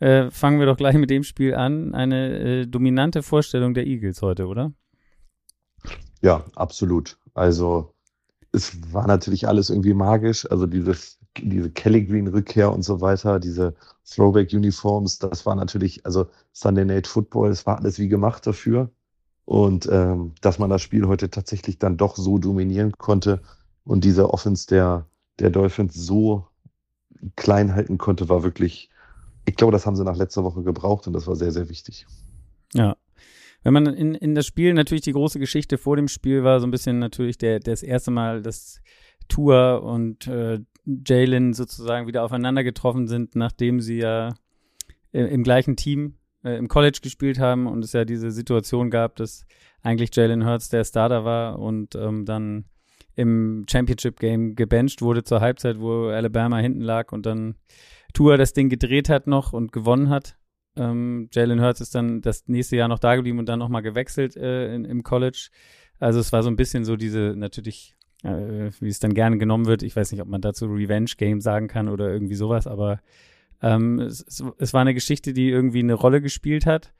[0.00, 4.22] äh, fangen wir doch gleich mit dem Spiel an, eine äh, dominante Vorstellung der Eagles
[4.22, 4.72] heute, oder?
[6.22, 7.18] Ja, absolut.
[7.34, 7.94] Also
[8.52, 10.50] es war natürlich alles irgendwie magisch.
[10.50, 16.04] Also dieses, diese Kelly Green Rückkehr und so weiter, diese Throwback Uniforms, das war natürlich,
[16.04, 18.90] also Sunday Night Football, es war alles wie gemacht dafür.
[19.44, 23.40] Und ähm, dass man das Spiel heute tatsächlich dann doch so dominieren konnte
[23.84, 25.06] und diese Offense der,
[25.40, 26.46] der Dolphins so
[27.36, 28.90] klein halten konnte, war wirklich,
[29.50, 32.06] ich glaube, das haben sie nach letzter Woche gebraucht und das war sehr, sehr wichtig.
[32.72, 32.96] Ja,
[33.62, 36.66] wenn man in, in das Spiel natürlich die große Geschichte vor dem Spiel war so
[36.66, 38.80] ein bisschen natürlich der das erste Mal, dass
[39.28, 44.34] Tour und äh, Jalen sozusagen wieder aufeinander getroffen sind, nachdem sie ja
[45.12, 49.16] im, im gleichen Team äh, im College gespielt haben und es ja diese Situation gab,
[49.16, 49.44] dass
[49.82, 52.66] eigentlich Jalen Hurts der Starter war und ähm, dann
[53.16, 57.56] im Championship Game gebencht wurde zur Halbzeit, wo Alabama hinten lag und dann
[58.12, 60.36] Tour das Ding gedreht hat noch und gewonnen hat.
[60.76, 64.36] Ähm, Jalen Hurts ist dann das nächste Jahr noch da geblieben und dann nochmal gewechselt
[64.36, 65.48] äh, in, im College.
[65.98, 69.66] Also es war so ein bisschen so diese, natürlich, äh, wie es dann gerne genommen
[69.66, 69.82] wird.
[69.82, 73.00] Ich weiß nicht, ob man dazu Revenge Game sagen kann oder irgendwie sowas, aber
[73.62, 76.92] ähm, es, es, war eine Geschichte, die irgendwie eine Rolle gespielt hat.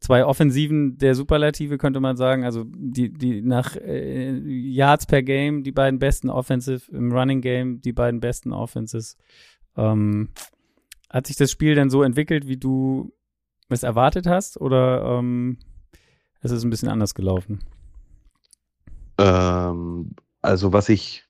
[0.00, 5.64] Zwei Offensiven der Superlative könnte man sagen, also die, die nach äh, Yards per Game
[5.64, 9.16] die beiden besten Offensive, im Running Game die beiden besten Offenses.
[9.78, 10.28] Ähm,
[11.08, 13.14] hat sich das Spiel denn so entwickelt, wie du
[13.70, 15.58] es erwartet hast, oder ähm,
[16.42, 17.60] ist es ein bisschen anders gelaufen?
[19.18, 20.10] Ähm,
[20.42, 21.24] also was ich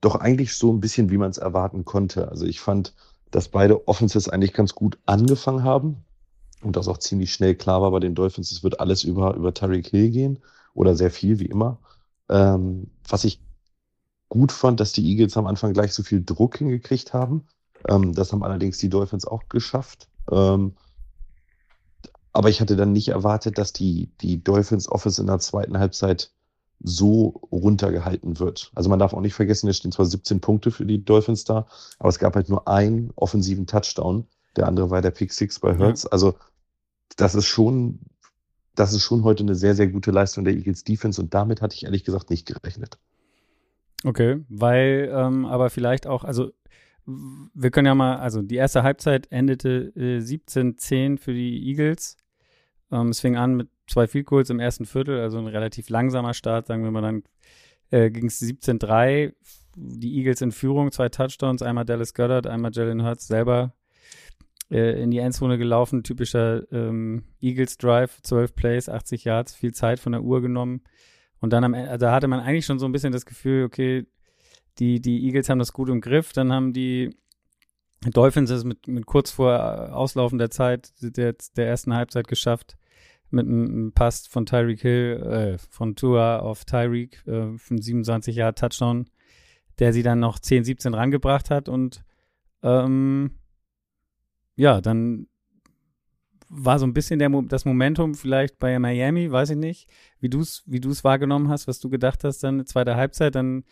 [0.00, 2.28] doch eigentlich so ein bisschen, wie man es erwarten konnte.
[2.28, 2.94] Also ich fand,
[3.30, 6.04] dass beide Offenses eigentlich ganz gut angefangen haben
[6.62, 9.52] und dass auch ziemlich schnell klar war bei den Dolphins, es wird alles über, über
[9.52, 10.38] Tyreek Hill gehen
[10.74, 11.78] oder sehr viel, wie immer.
[12.28, 13.40] Ähm, was ich
[14.28, 17.46] gut fand, dass die Eagles am Anfang gleich so viel Druck hingekriegt haben.
[17.88, 20.08] Ähm, das haben allerdings die Dolphins auch geschafft.
[20.30, 20.74] Ähm,
[22.32, 26.30] aber ich hatte dann nicht erwartet, dass die, die Dolphins Office in der zweiten Halbzeit
[26.82, 28.70] so runtergehalten wird.
[28.74, 31.66] Also man darf auch nicht vergessen, es stehen zwar 17 Punkte für die Dolphins da,
[31.98, 34.26] aber es gab halt nur einen offensiven Touchdown.
[34.56, 36.04] Der andere war der Pick Six bei Hertz.
[36.04, 36.10] Ja.
[36.10, 36.36] Also
[37.16, 38.00] das ist schon,
[38.74, 41.74] das ist schon heute eine sehr, sehr gute Leistung der Eagles Defense und damit hatte
[41.74, 42.98] ich ehrlich gesagt nicht gerechnet.
[44.04, 46.52] Okay, weil ähm, aber vielleicht auch, also
[47.06, 52.16] wir können ja mal, also die erste Halbzeit endete äh, 17-10 für die Eagles.
[52.92, 56.34] Ähm, es fing an mit zwei Field Goals im ersten Viertel, also ein relativ langsamer
[56.34, 57.22] Start, sagen wir mal, dann
[57.90, 59.34] äh, ging es 17-3.
[59.76, 63.74] Die Eagles in Führung, zwei Touchdowns, einmal Dallas Goddard, einmal Jalen Hurts selber
[64.70, 66.02] äh, in die Endzone gelaufen.
[66.02, 70.82] Typischer ähm, Eagles Drive, 12 Plays, 80 Yards, viel Zeit von der Uhr genommen.
[71.40, 74.06] Und dann am Ende, da hatte man eigentlich schon so ein bisschen das Gefühl, okay,
[74.80, 76.32] die, die Eagles haben das gut im Griff.
[76.32, 77.14] Dann haben die
[78.08, 82.78] Dolphins es mit, mit kurz vor Auslaufen der Zeit der, der ersten Halbzeit geschafft,
[83.30, 88.54] mit einem Pass von Tyreek Hill, äh, von Tua auf Tyreek, äh, von 27 Jahre
[88.54, 89.10] Touchdown,
[89.78, 92.02] der sie dann noch 10, 17 rangebracht hat und
[92.62, 93.32] ähm,
[94.56, 95.26] ja, dann
[96.48, 100.40] war so ein bisschen der, das Momentum vielleicht bei Miami, weiß ich nicht, wie du
[100.40, 103.64] es wie du's wahrgenommen hast, was du gedacht hast dann zweite Halbzeit, dann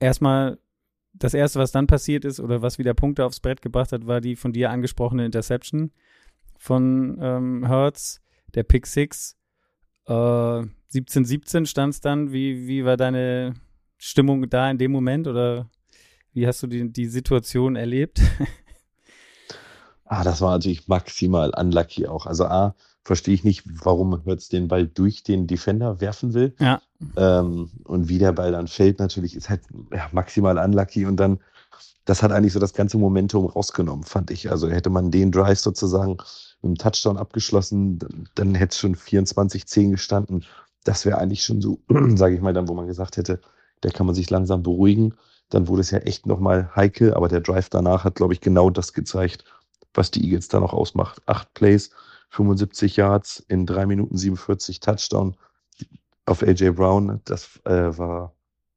[0.00, 0.58] erstmal
[1.12, 4.20] das erste, was dann passiert ist oder was wieder Punkte aufs Brett gebracht hat, war
[4.20, 5.92] die von dir angesprochene Interception
[6.58, 8.20] von ähm, Hertz,
[8.54, 9.36] der Pick Six.
[10.06, 12.32] Äh, 17-17 stand es dann.
[12.32, 13.54] Wie, wie war deine
[13.98, 15.70] Stimmung da in dem Moment oder
[16.32, 18.20] wie hast du die, die Situation erlebt?
[20.04, 22.26] ah, das war natürlich maximal unlucky auch.
[22.26, 22.74] Also A,
[23.10, 26.54] verstehe ich nicht, warum Hurts den Ball durch den Defender werfen will.
[26.60, 26.80] Ja.
[27.16, 31.40] Ähm, und wie der Ball dann fällt, natürlich ist halt ja, maximal unlucky und dann,
[32.04, 34.48] das hat eigentlich so das ganze Momentum rausgenommen, fand ich.
[34.48, 36.18] Also hätte man den Drive sozusagen
[36.62, 40.44] mit einem Touchdown abgeschlossen, dann, dann hätte es schon 24-10 gestanden.
[40.84, 41.80] Das wäre eigentlich schon so,
[42.14, 43.40] sage ich mal, dann, wo man gesagt hätte,
[43.80, 45.14] da kann man sich langsam beruhigen.
[45.48, 48.70] Dann wurde es ja echt nochmal heikel, aber der Drive danach hat, glaube ich, genau
[48.70, 49.44] das gezeigt,
[49.94, 51.20] was die Eagles da noch ausmacht.
[51.26, 51.90] Acht Plays,
[52.30, 55.36] 75 Yards in 3 Minuten 47 Touchdown
[56.26, 57.20] auf AJ Brown.
[57.24, 58.32] Das äh, war,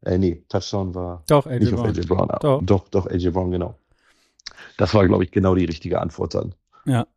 [0.06, 1.90] äh, nee, Touchdown war doch, AJ nicht Brown.
[1.90, 2.28] auf AJ Brown.
[2.42, 2.62] Doch.
[2.64, 3.76] doch, doch, AJ Brown, genau.
[4.78, 6.56] Das war, glaube ich, genau die richtige Antwort dann.
[6.86, 7.08] Ja,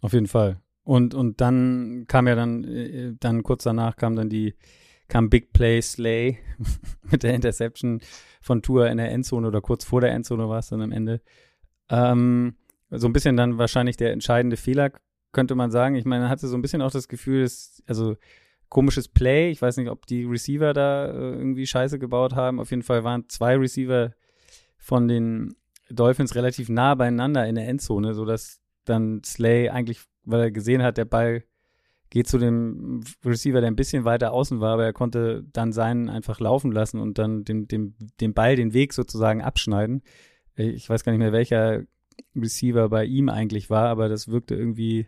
[0.00, 0.60] auf jeden Fall.
[0.84, 4.54] Und, und dann kam ja dann, äh, dann kurz danach kam dann die,
[5.08, 6.38] kam Big Play Slay
[7.10, 8.00] mit der Interception
[8.40, 11.20] von Tour in der Endzone oder kurz vor der Endzone war es dann am Ende.
[11.88, 12.56] Ähm,
[12.90, 14.92] so ein bisschen dann wahrscheinlich der entscheidende Fehler
[15.32, 15.94] könnte man sagen.
[15.96, 18.16] Ich meine, man hatte so ein bisschen auch das Gefühl, dass, also
[18.68, 19.50] komisches Play.
[19.50, 22.60] Ich weiß nicht, ob die Receiver da äh, irgendwie Scheiße gebaut haben.
[22.60, 24.14] Auf jeden Fall waren zwei Receiver
[24.78, 25.54] von den
[25.90, 30.96] Dolphins relativ nah beieinander in der Endzone, sodass dann Slay eigentlich, weil er gesehen hat,
[30.96, 31.44] der Ball
[32.10, 36.10] geht zu dem Receiver, der ein bisschen weiter außen war, aber er konnte dann seinen
[36.10, 40.02] einfach laufen lassen und dann dem, dem, dem Ball den Weg sozusagen abschneiden.
[40.54, 41.84] Ich weiß gar nicht mehr, welcher
[42.36, 45.06] Receiver bei ihm eigentlich war, aber das wirkte irgendwie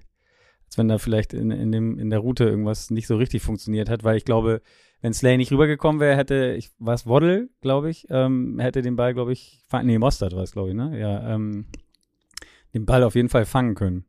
[0.67, 3.89] als wenn da vielleicht in, in, dem, in der Route irgendwas nicht so richtig funktioniert
[3.89, 4.63] hat, weil ich glaube,
[5.01, 8.97] wenn Slay nicht rübergekommen wäre, hätte, ich war es Waddle, glaube ich, ähm, hätte den
[8.97, 10.99] Ball, glaube ich, nee, Mostert war es, glaube ich, ne?
[10.99, 11.67] Ja, ähm,
[12.73, 14.05] den Ball auf jeden Fall fangen können.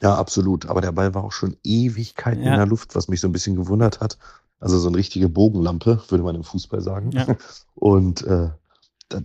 [0.00, 0.66] Ja, absolut.
[0.66, 2.52] Aber der Ball war auch schon Ewigkeiten ja.
[2.52, 4.18] in der Luft, was mich so ein bisschen gewundert hat.
[4.58, 7.10] Also so eine richtige Bogenlampe, würde man im Fußball sagen.
[7.12, 7.26] Ja.
[7.74, 8.50] Und äh,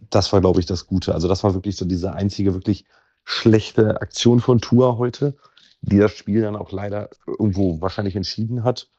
[0.09, 1.13] das war, glaube ich, das Gute.
[1.13, 2.85] Also das war wirklich so diese einzige wirklich
[3.23, 5.35] schlechte Aktion von Tour heute
[5.87, 8.89] die das Spiel dann auch leider irgendwo wahrscheinlich entschieden hat.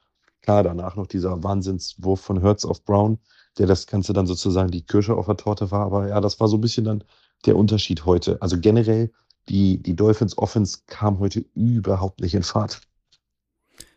[0.42, 3.18] Klar, danach noch dieser Wahnsinnswurf von Hertz auf Brown,
[3.58, 5.84] der das Ganze dann sozusagen die Kirsche auf der Torte war.
[5.84, 7.04] Aber ja, das war so ein bisschen dann
[7.44, 8.40] der Unterschied heute.
[8.40, 9.12] Also generell,
[9.48, 12.80] die, die Dolphins Offense kam heute überhaupt nicht in Fahrt.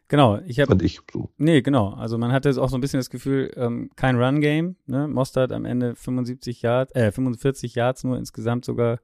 [0.10, 0.68] Genau, ich habe.
[0.68, 1.30] Fand ich so.
[1.38, 1.94] Nee, genau.
[1.94, 4.76] Also man hatte auch so ein bisschen das Gefühl, ähm, kein Run-Game.
[4.86, 5.08] Ne?
[5.08, 9.00] Mostert am Ende 75 Yards, äh, 45 Yards nur insgesamt sogar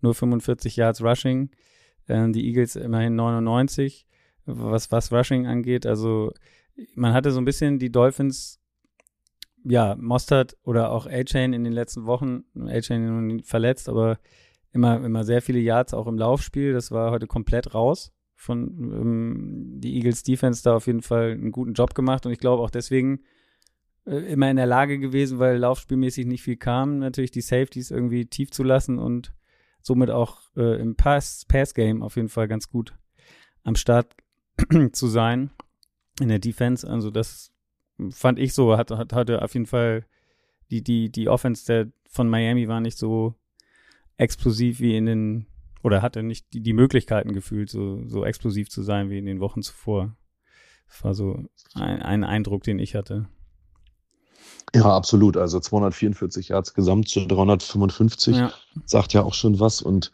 [0.00, 1.50] nur 45 Yards Rushing.
[2.08, 4.06] Äh, die Eagles immerhin 99,
[4.46, 5.86] was, was Rushing angeht.
[5.86, 6.32] Also
[6.94, 8.60] man hatte so ein bisschen die Dolphins,
[9.64, 14.18] ja, Mostert oder auch A-Chain in den letzten Wochen, A-Chain verletzt, aber
[14.72, 16.72] immer, immer sehr viele Yards auch im Laufspiel.
[16.72, 21.50] Das war heute komplett raus von ähm, die Eagles Defense da auf jeden Fall einen
[21.50, 23.24] guten Job gemacht und ich glaube auch deswegen
[24.06, 28.26] äh, immer in der Lage gewesen, weil laufspielmäßig nicht viel kam, natürlich die Safeties irgendwie
[28.26, 29.34] tief zu lassen und
[29.82, 32.94] somit auch äh, im Pass, Pass-Game auf jeden Fall ganz gut
[33.64, 34.14] am Start
[34.92, 35.50] zu sein
[36.20, 36.88] in der Defense.
[36.88, 37.52] Also das
[38.10, 40.04] fand ich so, hat, hat, hatte auf jeden Fall
[40.70, 43.34] die, die, die Offense der, von Miami war nicht so
[44.16, 45.46] explosiv wie in den,
[45.82, 49.40] oder hatte nicht die, die Möglichkeiten gefühlt, so, so explosiv zu sein wie in den
[49.40, 50.16] Wochen zuvor.
[50.88, 53.28] Das war so ein, ein Eindruck, den ich hatte.
[54.74, 55.36] Ja, absolut.
[55.36, 58.52] Also 244 Yards gesamt zu 355 ja.
[58.84, 59.82] sagt ja auch schon was.
[59.82, 60.12] Und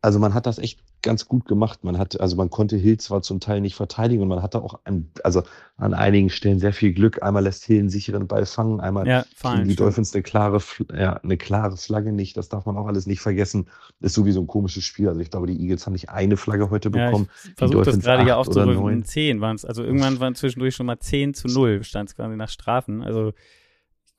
[0.00, 1.84] also man hat das echt ganz gut gemacht.
[1.84, 4.78] Man hat, also man konnte Hill zwar zum Teil nicht verteidigen und man hatte auch
[4.84, 5.42] ein, also
[5.76, 7.22] an einigen Stellen sehr viel Glück.
[7.22, 10.60] Einmal lässt Hill einen sicheren Ball fangen, einmal ja, fallen, die Dolphins eine klare,
[10.96, 12.36] ja, eine klare Flagge nicht.
[12.36, 13.68] Das darf man auch alles nicht vergessen.
[14.00, 15.08] Ist sowieso ein komisches Spiel.
[15.08, 17.28] Also ich glaube, die Eagles haben nicht eine Flagge heute bekommen.
[17.28, 19.04] Ja, ich versuche das gerade hier aufzurücken.
[19.04, 19.64] Zehn waren es.
[19.64, 23.02] Also irgendwann waren zwischendurch schon mal 10 zu 0, stand es quasi nach Strafen.
[23.02, 23.32] Also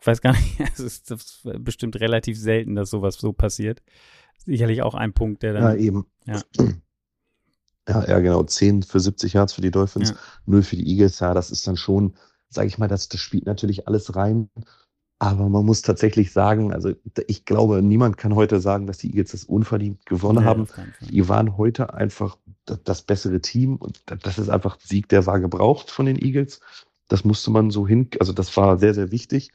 [0.04, 3.82] ich weiß gar nicht, es ist bestimmt relativ selten, dass sowas so passiert
[4.45, 5.64] sicherlich auch ein Punkt, der dann.
[5.64, 6.06] Ja, eben.
[6.26, 6.41] Ja.
[7.86, 8.41] Ja, ja, genau.
[8.41, 10.16] 10 für 70 Yards für die Dolphins, ja.
[10.45, 11.20] 0 für die Eagles.
[11.20, 12.16] Ja, das ist dann schon,
[12.47, 14.49] sage ich mal, das, das spielt natürlich alles rein.
[15.20, 16.93] Aber man muss tatsächlich sagen, also
[17.28, 20.70] ich glaube, niemand kann heute sagen, dass die Eagles das unverdient gewonnen nee, haben.
[21.01, 25.91] Die waren heute einfach das bessere Team und das ist einfach Sieg, der war gebraucht
[25.91, 26.62] von den Eagles.
[27.10, 29.51] Das musste man so hin, also das war sehr, sehr wichtig.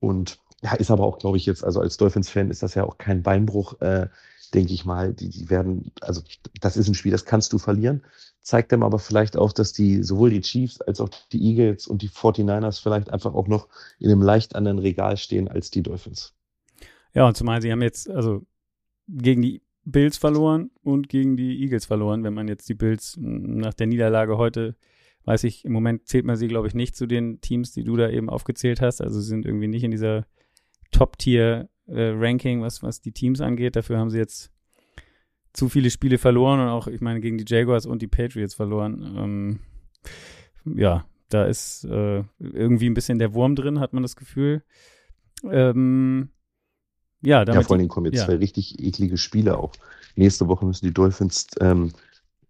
[0.00, 2.98] Und ja, ist aber auch, glaube ich, jetzt, also als Dolphins-Fan ist das ja auch
[2.98, 4.08] kein Beinbruch, äh,
[4.54, 5.12] denke ich mal.
[5.12, 6.22] Die, die werden, also
[6.60, 8.02] das ist ein Spiel, das kannst du verlieren.
[8.40, 12.02] Zeigt dem aber vielleicht auch, dass die, sowohl die Chiefs als auch die Eagles und
[12.02, 13.68] die 49ers vielleicht einfach auch noch
[13.98, 16.34] in einem leicht anderen Regal stehen als die Dolphins.
[17.12, 18.42] Ja, und zumal sie haben jetzt, also
[19.08, 22.24] gegen die Bills verloren und gegen die Eagles verloren.
[22.24, 24.76] Wenn man jetzt die Bills nach der Niederlage heute
[25.26, 27.96] weiß ich, im Moment zählt man sie, glaube ich, nicht zu den Teams, die du
[27.96, 29.02] da eben aufgezählt hast.
[29.02, 30.24] Also sie sind irgendwie nicht in dieser
[30.92, 33.76] Top-Tier-Ranking, was, was die Teams angeht.
[33.76, 34.52] Dafür haben sie jetzt
[35.52, 39.14] zu viele Spiele verloren und auch, ich meine, gegen die Jaguars und die Patriots verloren.
[39.18, 39.58] Ähm,
[40.76, 44.62] ja, da ist äh, irgendwie ein bisschen der Wurm drin, hat man das Gefühl.
[45.44, 46.28] Ähm,
[47.22, 48.26] ja, damit, ja, vor allem kommen jetzt ja.
[48.26, 49.72] zwei richtig eklige Spiele auch.
[50.14, 51.92] Nächste Woche müssen die Dolphins ähm,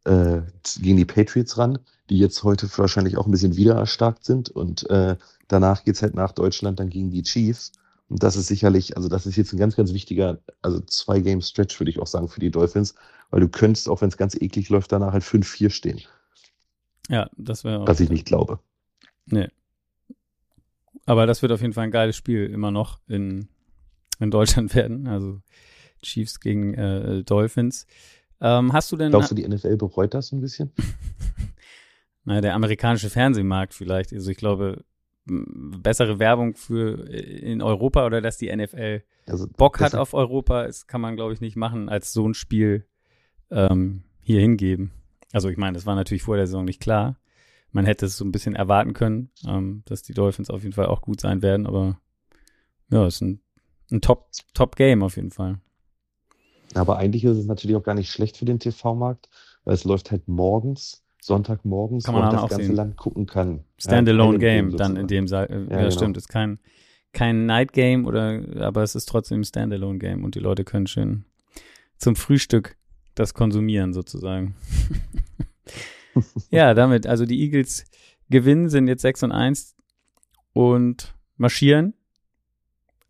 [0.06, 0.42] äh,
[0.80, 1.78] gegen die Patriots ran,
[2.08, 4.48] die jetzt heute wahrscheinlich auch ein bisschen wieder erstarkt sind.
[4.48, 5.16] Und äh,
[5.48, 7.72] danach es halt nach Deutschland dann gegen die Chiefs.
[8.08, 11.42] Und das ist sicherlich, also das ist jetzt ein ganz, ganz wichtiger, also zwei Game
[11.42, 12.94] Stretch würde ich auch sagen für die Dolphins,
[13.30, 16.00] weil du könntest, auch wenn es ganz eklig läuft, danach halt 5-4 stehen.
[17.08, 17.88] Ja, das wäre auch.
[17.88, 18.60] Was ich nicht glaube.
[19.26, 19.48] Nee.
[21.04, 23.48] Aber das wird auf jeden Fall ein geiles Spiel immer noch in,
[24.20, 25.08] in Deutschland werden.
[25.08, 25.40] Also
[26.00, 27.86] Chiefs gegen äh, Dolphins.
[28.40, 29.10] Ähm, hast du denn.
[29.10, 30.72] Glaubst du, die NFL bereut das ein bisschen?
[32.24, 34.12] naja, der amerikanische Fernsehmarkt vielleicht.
[34.12, 34.84] Also ich glaube,
[35.26, 40.64] bessere Werbung für äh, in Europa oder dass die NFL also, Bock hat auf Europa,
[40.64, 42.86] das kann man, glaube ich, nicht machen, als so ein Spiel
[43.50, 44.92] ähm, hier hingeben.
[45.32, 47.18] Also ich meine, das war natürlich vor der Saison nicht klar.
[47.72, 50.86] Man hätte es so ein bisschen erwarten können, ähm, dass die Dolphins auf jeden Fall
[50.86, 52.00] auch gut sein werden, aber
[52.90, 53.40] ja, es ist ein,
[53.90, 55.58] ein Top, Top Game auf jeden Fall.
[56.76, 59.28] Aber eigentlich ist es natürlich auch gar nicht schlecht für den TV-Markt,
[59.64, 62.76] weil es läuft halt morgens Sonntagmorgens, kann man wo das ganze sehen.
[62.76, 63.64] Land gucken kann.
[63.78, 65.90] Standalone ja, dann in dem Sa äh, ja, ja genau.
[65.90, 66.60] stimmt, ist kein
[67.12, 70.86] kein Night Game oder aber es ist trotzdem ein Standalone Game und die Leute können
[70.86, 71.24] schön
[71.98, 72.76] zum Frühstück
[73.16, 74.54] das konsumieren sozusagen.
[76.50, 77.86] ja, damit also die Eagles
[78.30, 79.74] gewinnen sind jetzt 6 und 1
[80.52, 81.94] und marschieren.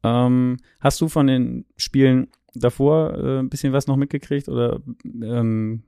[0.02, 2.28] Ähm, hast du von den Spielen
[2.58, 5.82] davor äh, ein bisschen was noch mitgekriegt oder ähm,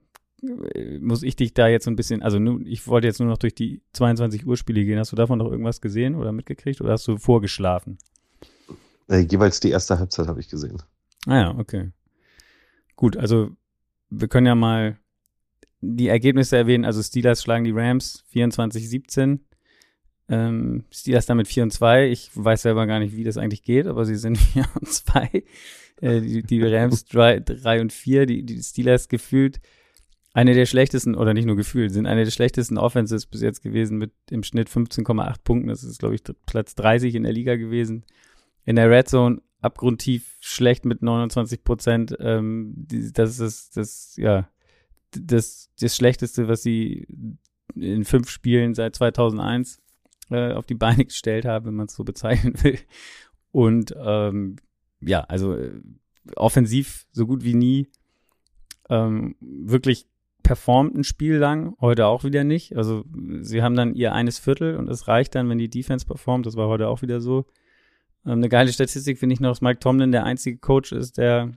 [1.01, 3.39] muss ich dich da jetzt so ein bisschen, also nu, ich wollte jetzt nur noch
[3.39, 4.99] durch die 22 Uhr Spiele gehen.
[4.99, 7.99] Hast du davon noch irgendwas gesehen oder mitgekriegt oder hast du vorgeschlafen?
[9.09, 10.81] Äh, jeweils die erste Halbzeit habe ich gesehen.
[11.27, 11.91] Ah ja, okay.
[12.95, 13.51] Gut, also
[14.11, 14.99] wir können ja mal
[15.81, 16.85] die Ergebnisse erwähnen.
[16.85, 19.41] Also Steelers schlagen die Rams 24-17.
[20.29, 22.09] Ähm, Steelers damit 4 und 2.
[22.09, 25.45] Ich weiß selber gar nicht, wie das eigentlich geht, aber sie sind 4 und 2.
[26.01, 28.27] Äh, die, die Rams 3, 3 und 4.
[28.27, 29.61] Die, die Steelers gefühlt
[30.39, 33.99] eine der schlechtesten, oder nicht nur gefühlt, sind eine der schlechtesten Offenses bis jetzt gewesen
[33.99, 35.69] mit im Schnitt 15,8 Punkten.
[35.69, 38.05] Das ist, glaube ich, Platz 30 in der Liga gewesen.
[38.65, 42.17] In der Red Zone abgrundtief schlecht mit 29 Prozent.
[42.21, 44.49] Ähm, das ist das, ja,
[45.11, 47.09] das, das Schlechteste, was sie
[47.75, 49.81] in fünf Spielen seit 2001
[50.31, 52.79] äh, auf die Beine gestellt haben, wenn man es so bezeichnen will.
[53.53, 54.57] Und ähm,
[55.01, 55.81] ja, also äh,
[56.37, 57.89] offensiv so gut wie nie.
[58.91, 60.07] Ähm, wirklich
[60.43, 62.77] performt ein Spiel lang, heute auch wieder nicht.
[62.77, 63.05] Also
[63.41, 66.47] sie haben dann ihr eines Viertel und es reicht dann, wenn die Defense performt.
[66.47, 67.47] Das war heute auch wieder so.
[68.25, 71.53] Ähm, eine geile Statistik finde ich noch, dass Mike Tomlin der einzige Coach ist, der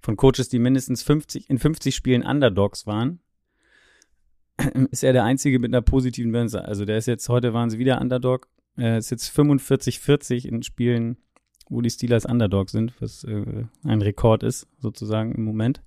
[0.00, 3.20] von Coaches, die mindestens 50, in 50 Spielen Underdogs waren,
[4.90, 6.54] ist er der einzige mit einer positiven Bilanz.
[6.54, 8.48] Also der ist jetzt, heute waren sie wieder Underdog
[8.78, 11.16] äh, ist jetzt 45-40 in Spielen,
[11.68, 15.82] wo die Steelers Underdog sind, was äh, ein Rekord ist, sozusagen im Moment.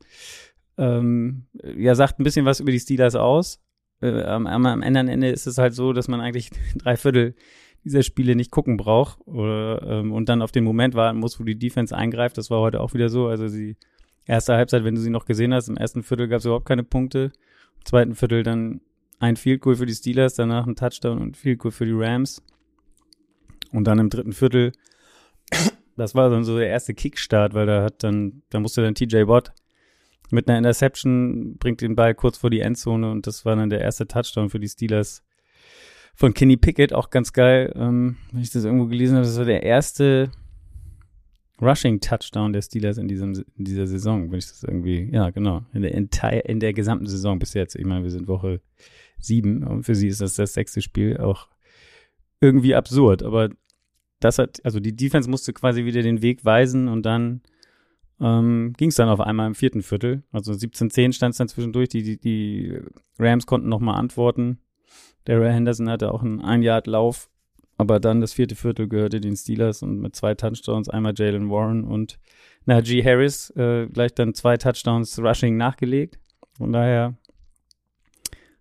[0.78, 3.62] Ähm, ja, sagt ein bisschen was über die Steelers aus.
[4.02, 7.36] Äh, am, am Ende, am Ende ist es halt so, dass man eigentlich drei Viertel
[7.84, 11.44] dieser Spiele nicht gucken braucht oder, ähm, und dann auf den Moment warten muss, wo
[11.44, 12.38] die Defense eingreift.
[12.38, 13.28] Das war heute auch wieder so.
[13.28, 13.78] Also die
[14.28, 16.84] erste Halbzeit, wenn du sie noch gesehen hast, im ersten Viertel gab es überhaupt keine
[16.84, 17.32] Punkte.
[17.78, 18.82] Im zweiten Viertel dann
[19.20, 22.44] ein Field Goal für die Steelers, danach ein Touchdown und Field Goal für die Rams.
[23.72, 24.72] Und dann im dritten Viertel,
[25.96, 29.28] das war dann so der erste Kickstart, weil da hat dann, da musste dann TJ
[29.28, 29.54] Watt
[30.30, 33.82] mit einer Interception, bringt den Ball kurz vor die Endzone und das war dann der
[33.82, 35.24] erste Touchdown für die Steelers
[36.16, 39.46] von Kenny Pickett, auch ganz geil, ähm, wenn ich das irgendwo gelesen habe, das war
[39.46, 40.32] der erste
[41.62, 45.66] Rushing Touchdown der Steelers in diesem in dieser Saison, wenn ich das irgendwie, ja genau,
[45.74, 47.76] in der entire, in der gesamten Saison bis jetzt.
[47.76, 48.62] Ich meine, wir sind Woche
[49.20, 51.48] sieben und für sie ist das das sechste Spiel auch
[52.40, 53.50] irgendwie absurd, aber
[54.20, 57.42] das hat, also die Defense musste quasi wieder den Weg weisen und dann
[58.20, 60.24] ähm, ging es dann auf einmal im vierten Viertel.
[60.32, 61.90] Also 17-10 stand es dann zwischendurch.
[61.90, 62.80] Die, die, die
[63.20, 64.60] Rams konnten nochmal antworten.
[65.26, 67.30] Daryl Henderson hatte auch einen Ein-Yard-Lauf,
[67.78, 71.84] aber dann das vierte Viertel gehörte den Steelers und mit zwei Touchdowns, einmal Jalen Warren
[71.84, 72.20] und
[72.66, 76.20] Najee Harris, äh, gleich dann zwei Touchdowns Rushing nachgelegt.
[76.58, 77.16] Von daher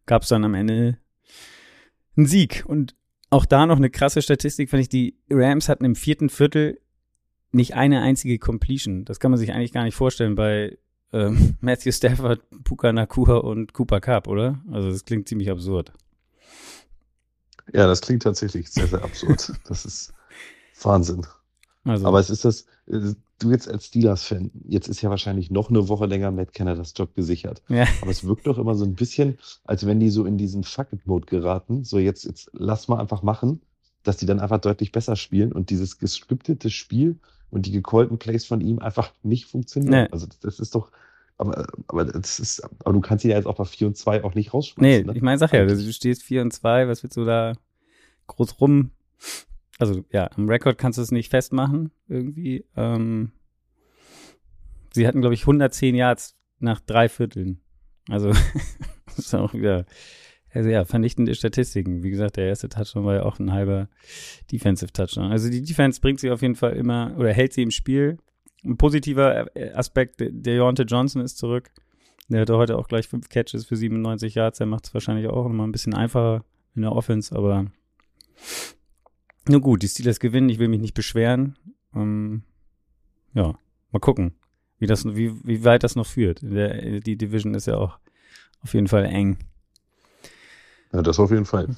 [0.04, 0.98] gab es dann am Ende
[2.16, 2.64] einen Sieg.
[2.66, 2.94] Und
[3.30, 6.80] auch da noch eine krasse Statistik, fand ich, die Rams hatten im vierten Viertel
[7.52, 9.04] nicht eine einzige Completion.
[9.06, 10.76] Das kann man sich eigentlich gar nicht vorstellen bei
[11.12, 14.62] ähm, Matthew Stafford, Puka Nakua und Cooper Cup, oder?
[14.70, 15.92] Also das klingt ziemlich absurd.
[17.72, 19.52] Ja, das klingt tatsächlich sehr, sehr absurd.
[19.68, 20.12] das ist
[20.82, 21.26] Wahnsinn.
[21.84, 22.06] Also.
[22.06, 25.88] Aber es ist das, äh, du jetzt als Steelers-Fan, jetzt ist ja wahrscheinlich noch eine
[25.88, 27.62] Woche länger Matt Canadas Job gesichert.
[27.68, 27.86] Ja.
[28.00, 31.26] Aber es wirkt doch immer so ein bisschen, als wenn die so in diesen Fuck-it-Mode
[31.26, 31.84] geraten.
[31.84, 33.60] So, jetzt, jetzt lass mal einfach machen,
[34.02, 37.16] dass die dann einfach deutlich besser spielen und dieses gescriptete Spiel
[37.50, 40.04] und die gecallten Plays von ihm einfach nicht funktionieren.
[40.04, 40.08] Nee.
[40.10, 40.90] Also, das ist doch,
[41.38, 44.24] aber, aber, das ist, aber du kannst ihn ja jetzt auch bei 4 und 2
[44.24, 45.02] auch nicht rausschmeißen.
[45.02, 45.16] Nee, ne?
[45.16, 47.54] ich meine, sag ja, du stehst 4 und 2, was willst du da
[48.26, 48.90] groß rum?
[49.78, 52.64] Also ja, am Rekord kannst du es nicht festmachen, irgendwie.
[52.76, 53.32] Ähm,
[54.94, 57.60] sie hatten, glaube ich, 110 Yards nach drei Vierteln.
[58.08, 58.30] Also,
[59.06, 59.84] das ist auch wieder,
[60.52, 62.02] also ja, vernichtende Statistiken.
[62.02, 63.88] Wie gesagt, der erste Touchdown war ja auch ein halber
[64.50, 65.30] Defensive Touchdown.
[65.30, 68.18] Also die Defense bringt sie auf jeden Fall immer, oder hält sie im Spiel.
[68.64, 71.70] Ein positiver Aspekt, der Deontay Johnson ist zurück.
[72.28, 74.58] Der hatte heute auch gleich fünf Catches für 97 Yards.
[74.58, 76.44] Der macht es wahrscheinlich auch nochmal ein bisschen einfacher
[76.74, 77.66] in der Offense, aber
[79.48, 80.48] nur gut, die Steelers gewinnen.
[80.48, 81.56] Ich will mich nicht beschweren.
[81.94, 82.42] Ähm,
[83.34, 83.56] ja,
[83.92, 84.34] mal gucken,
[84.78, 86.40] wie, das, wie, wie weit das noch führt.
[86.42, 87.98] Der, die Division ist ja auch
[88.62, 89.38] auf jeden Fall eng.
[90.92, 91.76] Ja, das auf jeden Fall.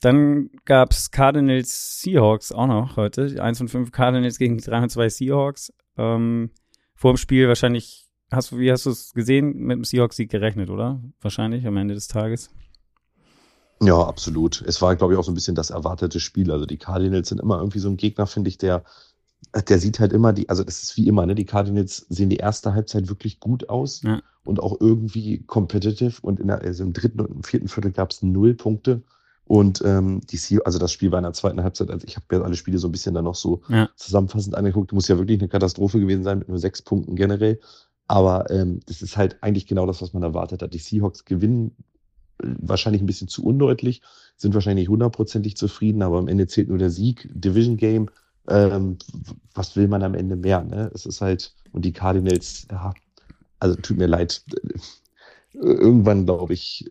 [0.00, 3.42] Dann gab's Cardinals Seahawks auch noch heute.
[3.42, 5.72] 1 von 5 Cardinals gegen 3 und 2 Seahawks.
[6.00, 6.50] Ähm,
[6.94, 10.70] vor dem Spiel wahrscheinlich, hast du, wie hast du es gesehen, mit dem Seahawks-Sieg gerechnet,
[10.70, 11.02] oder?
[11.20, 12.50] Wahrscheinlich am Ende des Tages.
[13.82, 14.62] Ja, absolut.
[14.62, 16.50] Es war, glaube ich, auch so ein bisschen das erwartete Spiel.
[16.50, 18.84] Also die Cardinals sind immer irgendwie so ein Gegner, finde ich, der,
[19.68, 21.34] der sieht halt immer die, also das ist wie immer, ne?
[21.34, 24.20] Die Cardinals sehen die erste Halbzeit wirklich gut aus ja.
[24.44, 26.18] und auch irgendwie competitive.
[26.20, 29.02] Und in der, also im dritten und im vierten Viertel gab es null Punkte.
[29.50, 32.24] Und ähm, die C also das Spiel war in der zweiten Halbzeit, also ich habe
[32.30, 33.88] mir alle Spiele so ein bisschen dann noch so ja.
[33.96, 37.58] zusammenfassend angeguckt, muss ja wirklich eine Katastrophe gewesen sein mit nur sechs Punkten generell.
[38.06, 40.72] Aber ähm, das ist halt eigentlich genau das, was man erwartet hat.
[40.72, 41.74] Die Seahawks gewinnen
[42.40, 44.02] äh, wahrscheinlich ein bisschen zu undeutlich,
[44.36, 48.08] sind wahrscheinlich hundertprozentig zufrieden, aber am Ende zählt nur der Sieg, Division Game.
[48.46, 48.98] Ähm,
[49.54, 50.62] was will man am Ende mehr?
[50.62, 50.92] Ne?
[50.94, 52.94] Es ist halt, und die Cardinals, ja,
[53.58, 54.44] also tut mir leid,
[55.54, 56.88] irgendwann glaube ich,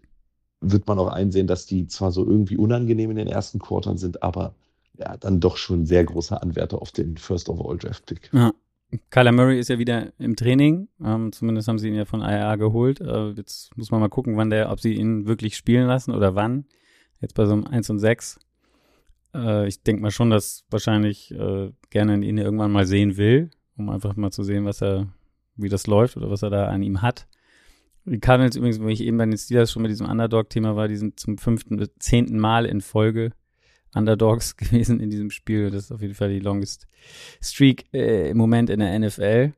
[0.61, 4.23] wird man auch einsehen, dass die zwar so irgendwie unangenehm in den ersten Quartern sind,
[4.23, 4.53] aber
[4.97, 8.29] ja, dann doch schon sehr großer Anwärter auf den First Overall Draft Pick.
[8.33, 8.51] Ja.
[9.11, 10.87] Kyler Murray ist ja wieder im Training.
[11.03, 12.99] Ähm, zumindest haben sie ihn ja von IAA geholt.
[12.99, 16.33] Äh, jetzt muss man mal gucken, wann der, ob sie ihn wirklich spielen lassen oder
[16.33, 16.65] wann.
[17.21, 18.39] Jetzt bei so einem 1 und 6.
[19.35, 23.89] Äh, ich denke mal schon, dass wahrscheinlich äh, gerne ihn irgendwann mal sehen will, um
[23.89, 25.07] einfach mal zu sehen, was er,
[25.55, 27.27] wie das läuft oder was er da an ihm hat.
[28.05, 30.95] Die Cardinals übrigens, wenn ich eben bei den Steelers schon mit diesem Underdog-Thema war, die
[30.95, 33.31] sind zum fünften, zehnten Mal in Folge
[33.93, 35.69] Underdogs gewesen in diesem Spiel.
[35.69, 36.87] Das ist auf jeden Fall die longest
[37.41, 39.53] Streak äh, im Moment in der NFL.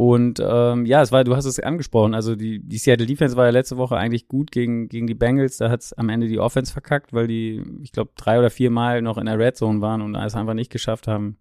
[0.00, 3.44] Und ähm, ja, es war, du hast es angesprochen, also die, die Seattle Defense war
[3.44, 5.58] ja letzte Woche eigentlich gut gegen, gegen die Bengals.
[5.58, 8.70] Da hat es am Ende die Offense verkackt, weil die, ich glaube, drei oder vier
[8.70, 11.36] Mal noch in der Red Zone waren und es einfach nicht geschafft haben,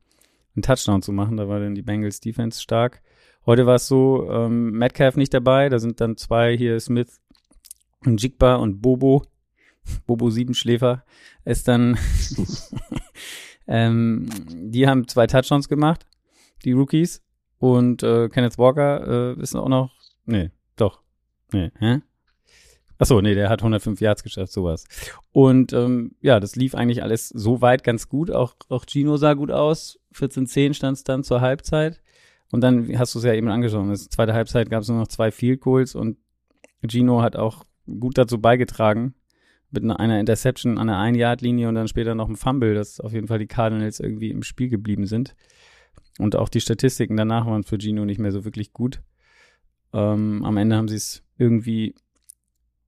[0.58, 1.38] einen Touchdown zu machen.
[1.38, 3.02] Da war dann die Bengals Defense stark.
[3.46, 7.20] Heute war es so, ähm, Metcalf nicht dabei, da sind dann zwei hier, Smith
[8.06, 9.24] und Jigba und Bobo,
[10.06, 11.04] Bobo Siebenschläfer,
[11.46, 11.98] ist dann,
[13.68, 14.30] ähm,
[14.72, 16.06] die haben zwei Touchdowns gemacht,
[16.64, 17.24] die Rookies.
[17.58, 19.92] Und äh, Kenneth Walker äh, ist auch noch,
[20.26, 21.02] nee, doch,
[21.52, 22.02] nee, hä?
[22.98, 24.86] Achso, nee, der hat 105 Yards geschafft, sowas.
[25.32, 28.30] Und ähm, ja, das lief eigentlich alles so weit ganz gut.
[28.30, 30.00] Auch, auch Gino sah gut aus.
[30.16, 32.02] 14-10 stand es dann zur Halbzeit.
[32.52, 33.84] Und dann hast du es ja eben angeschaut.
[33.84, 36.18] In der zweiten Halbzeit gab es nur noch zwei Field Goals und
[36.88, 39.14] Gino hat auch gut dazu beigetragen.
[39.72, 43.28] Mit einer Interception an der Ein-Yard-Linie und dann später noch ein Fumble, dass auf jeden
[43.28, 45.36] Fall die Cardinals irgendwie im Spiel geblieben sind.
[46.18, 49.02] Und auch die Statistiken danach waren für Gino nicht mehr so wirklich gut.
[49.94, 51.94] Ähm, am Ende haben sie es irgendwie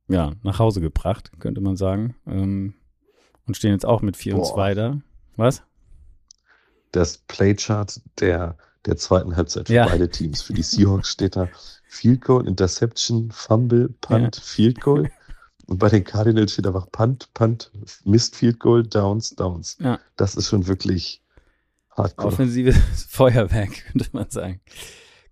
[0.07, 2.15] ja, nach Hause gebracht, könnte man sagen.
[2.27, 2.73] Ähm,
[3.47, 4.39] und stehen jetzt auch mit 4 Boah.
[4.39, 5.01] und 2 da.
[5.35, 5.63] Was?
[6.91, 9.87] Das Playchart der, der zweiten Halbzeit für ja.
[9.87, 10.41] beide Teams.
[10.41, 11.47] Für die Seahawks steht da
[11.87, 14.41] Field Goal, Interception, Fumble, Punt, ja.
[14.43, 15.09] Field Goal.
[15.67, 17.71] Und bei den Cardinals steht einfach Punt, Punt,
[18.03, 19.77] Mist, Field Goal, Downs, Downs.
[19.79, 19.99] Ja.
[20.17, 21.21] Das ist schon wirklich
[21.91, 22.29] hardcore.
[22.29, 22.77] Offensives
[23.09, 24.61] Feuerwerk, könnte man sagen.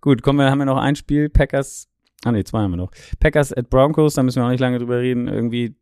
[0.00, 1.28] Gut, kommen wir, haben wir noch ein Spiel.
[1.28, 1.90] Packers
[2.24, 2.92] Ah ne, zwei haben wir noch.
[3.18, 5.26] Packers at Broncos, da müssen wir auch nicht lange drüber reden.
[5.26, 5.74] Irgendwie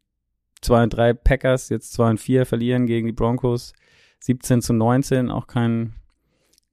[0.61, 3.73] zwei und drei Packers, jetzt zwei und vier verlieren gegen die Broncos.
[4.21, 5.95] 17 zu 19, auch kein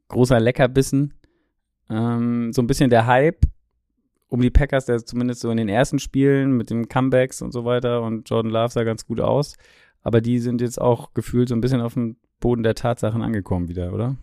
[0.08, 1.14] großer Leckerbissen.
[1.90, 3.46] Ähm, so ein bisschen der Hype
[4.28, 7.66] um die Packers, der zumindest so in den ersten Spielen mit den Comebacks und so
[7.66, 9.56] weiter und Jordan Love sah ganz gut aus.
[10.02, 13.70] Aber die sind jetzt auch gefühlt so ein bisschen auf dem Boden der Tatsachen angekommen
[13.70, 14.16] wieder, oder?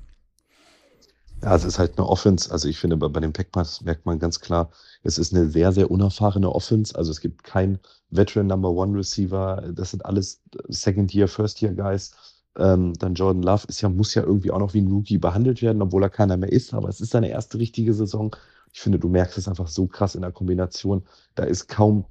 [1.42, 2.52] Ja, es ist halt eine Offense.
[2.52, 4.70] Also ich finde, bei, bei den Packers merkt man ganz klar,
[5.02, 6.94] es ist eine sehr, sehr unerfahrene Offense.
[6.94, 7.80] Also es gibt kein
[8.10, 9.72] Veteran Number One Receiver.
[9.74, 12.14] Das sind alles Second Year, First Year Guys.
[12.58, 15.62] Ähm, dann Jordan Love ist ja, muss ja irgendwie auch noch wie ein Rookie behandelt
[15.62, 16.74] werden, obwohl er keiner mehr ist.
[16.74, 18.34] Aber es ist seine erste richtige Saison.
[18.72, 21.02] Ich finde, du merkst es einfach so krass in der Kombination.
[21.34, 22.04] Da ist kaum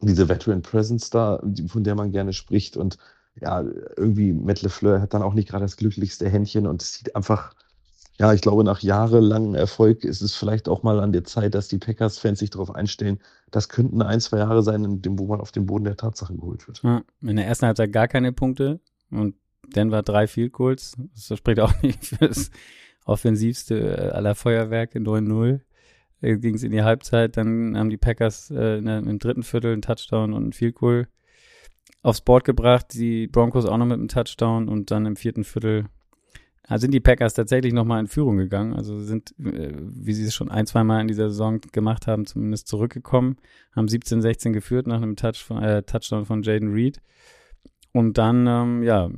[0.00, 2.76] diese Veteran Presence da, von der man gerne spricht.
[2.76, 2.98] Und
[3.40, 3.64] ja,
[3.96, 7.54] irgendwie Matt LeFleur hat dann auch nicht gerade das glücklichste Händchen und es sieht einfach
[8.20, 11.68] ja, ich glaube, nach jahrelangem Erfolg ist es vielleicht auch mal an der Zeit, dass
[11.68, 13.20] die Packers-Fans sich darauf einstellen,
[13.52, 16.34] das könnten ein, zwei Jahre sein, in dem, wo man auf den Boden der Tatsache
[16.34, 16.82] geholt wird.
[16.82, 18.80] Ja, in der ersten Halbzeit gar keine Punkte
[19.10, 19.34] und
[19.74, 20.96] Denver drei Field Goals.
[21.14, 22.50] Das spricht auch nicht für das
[23.04, 25.60] offensivste aller Feuerwerke, 9-0.
[26.20, 30.32] Ging es in die Halbzeit, dann haben die Packers äh, im dritten Viertel einen Touchdown
[30.32, 31.06] und einen Field Goal
[32.02, 35.86] aufs Board gebracht, die Broncos auch noch mit einem Touchdown und dann im vierten Viertel
[36.76, 38.74] sind die Packers tatsächlich nochmal in Führung gegangen.
[38.74, 42.26] Also sind, äh, wie sie es schon ein, zwei Mal in dieser Saison gemacht haben,
[42.26, 43.36] zumindest zurückgekommen,
[43.74, 47.00] haben 17-16 geführt nach einem Touch von, äh, Touchdown von Jaden Reed.
[47.98, 49.10] Und dann, ähm, ja,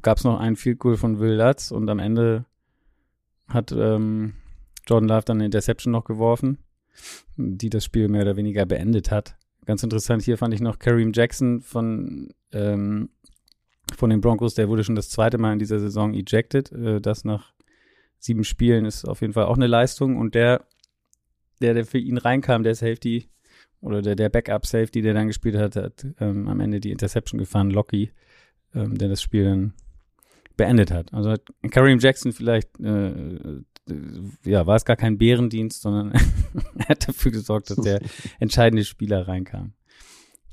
[0.00, 2.44] gab es noch einen Field Goal von Will Lutz und am Ende
[3.48, 4.34] hat ähm,
[4.86, 6.58] Jordan Love dann eine Interception noch geworfen,
[7.36, 9.34] die das Spiel mehr oder weniger beendet hat.
[9.64, 13.08] Ganz interessant hier fand ich noch Kareem Jackson von ähm,
[13.96, 16.70] von den Broncos, der wurde schon das zweite Mal in dieser Saison ejected.
[16.70, 17.54] Äh, das nach
[18.20, 20.16] sieben Spielen ist auf jeden Fall auch eine Leistung.
[20.16, 20.64] Und der,
[21.60, 23.28] der, der für ihn reinkam, der Safety
[23.80, 27.70] oder der, der Backup-Safety, der dann gespielt hat, hat ähm, am Ende die Interception gefahren,
[27.70, 28.12] Locky,
[28.74, 29.74] ähm, der das Spiel dann
[30.56, 31.12] beendet hat.
[31.12, 33.62] Also hat Kareem Jackson vielleicht, äh, äh,
[34.44, 36.12] ja, war es gar kein Bärendienst, sondern
[36.78, 38.00] er hat dafür gesorgt, dass der
[38.40, 39.72] entscheidende Spieler reinkam.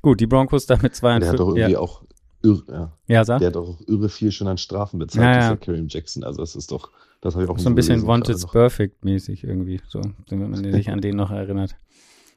[0.02, 1.80] Gut, die Broncos damit zwei und Der hat doch irgendwie ja.
[1.80, 2.04] auch
[2.44, 2.98] irre, ja.
[3.08, 3.40] ja sag.
[3.40, 5.56] Der hat auch irre viel schon an Strafen bezahlt, ja, ja.
[5.56, 6.24] Kareem Jackson.
[6.24, 9.82] Also das ist doch, das habe ich auch So ein bisschen Wanted Perfect mäßig irgendwie,
[9.88, 11.76] so, wenn man sich an den noch erinnert.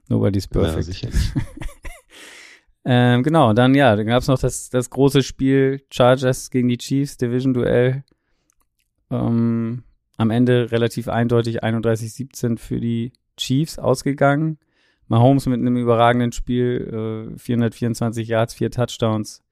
[0.09, 0.77] Nobody's Perfect.
[0.77, 1.33] Ja, sicherlich.
[2.85, 6.79] ähm, genau, dann ja, dann gab es noch das, das große Spiel Chargers gegen die
[6.79, 8.05] Chiefs, Division-Duell.
[9.11, 9.83] Ähm,
[10.17, 14.59] am Ende relativ eindeutig 31-17 für die Chiefs ausgegangen.
[15.09, 19.43] Mahomes mit einem überragenden Spiel, äh, 424 Yards, vier Touchdowns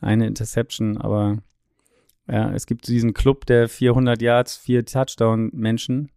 [0.00, 1.38] eine Interception, aber
[2.28, 6.10] ja, es gibt diesen Club der 400 Yards, vier Touchdown-Menschen.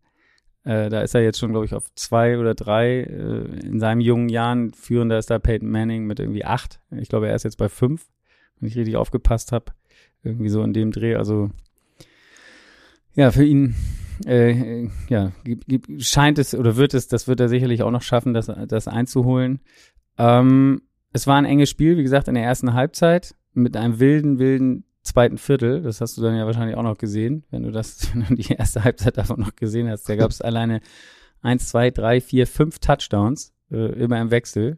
[0.70, 3.00] Äh, da ist er jetzt schon, glaube ich, auf zwei oder drei.
[3.00, 6.80] Äh, in seinen jungen Jahren führender ist da Peyton Manning mit irgendwie acht.
[6.92, 8.08] Ich glaube, er ist jetzt bei fünf,
[8.60, 9.72] wenn ich richtig aufgepasst habe.
[10.22, 11.16] Irgendwie so in dem Dreh.
[11.16, 11.50] Also
[13.16, 13.74] ja, für ihn
[14.28, 15.32] äh, ja,
[15.98, 19.62] scheint es oder wird es, das wird er sicherlich auch noch schaffen, das, das einzuholen.
[20.20, 24.38] Ähm, es war ein enges Spiel, wie gesagt, in der ersten Halbzeit mit einem wilden,
[24.38, 25.82] wilden zweiten Viertel.
[25.82, 28.54] Das hast du dann ja wahrscheinlich auch noch gesehen, wenn du das, wenn du die
[28.54, 30.08] erste Halbzeit davon noch gesehen hast.
[30.10, 30.82] Da gab es alleine
[31.42, 34.78] eins, zwei, drei, vier, fünf Touchdowns, äh, immer im Wechsel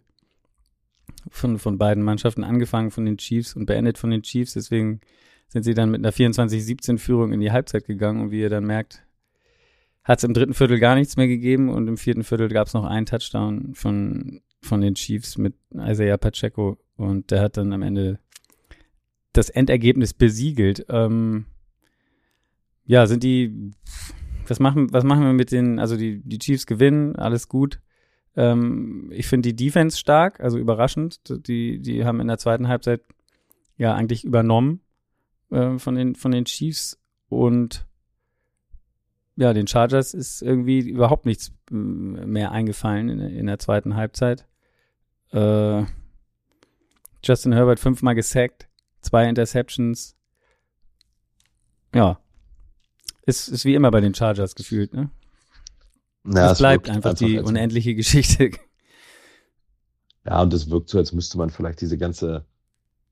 [1.29, 4.53] von, von beiden Mannschaften, angefangen von den Chiefs und beendet von den Chiefs.
[4.53, 5.01] Deswegen
[5.47, 9.03] sind sie dann mit einer 24-17-Führung in die Halbzeit gegangen und wie ihr dann merkt,
[10.03, 12.73] hat es im dritten Viertel gar nichts mehr gegeben und im vierten Viertel gab es
[12.73, 17.81] noch einen Touchdown von, von den Chiefs mit Isaiah Pacheco Und der hat dann am
[17.81, 18.19] Ende
[19.33, 20.85] das Endergebnis besiegelt.
[20.89, 21.45] Ähm,
[22.85, 23.71] ja, sind die,
[24.47, 27.79] was machen, was machen wir mit den, also die, die Chiefs gewinnen, alles gut.
[28.35, 31.19] Ähm, ich finde die Defense stark, also überraschend.
[31.47, 33.01] Die, die haben in der zweiten Halbzeit
[33.77, 34.81] ja eigentlich übernommen
[35.51, 37.85] äh, von, den, von den Chiefs und
[39.37, 44.45] ja, den Chargers ist irgendwie überhaupt nichts mehr eingefallen in, in der zweiten Halbzeit.
[45.31, 45.83] Äh,
[47.23, 48.67] Justin Herbert fünfmal gesackt,
[49.01, 50.15] zwei Interceptions.
[51.93, 52.19] Ja.
[53.25, 55.09] Ist, ist wie immer bei den Chargers gefühlt, ne?
[56.25, 58.51] Ja, es bleibt einfach, einfach die unendliche Geschichte.
[60.23, 62.45] Ja, und es wirkt so, als müsste man vielleicht diese ganze,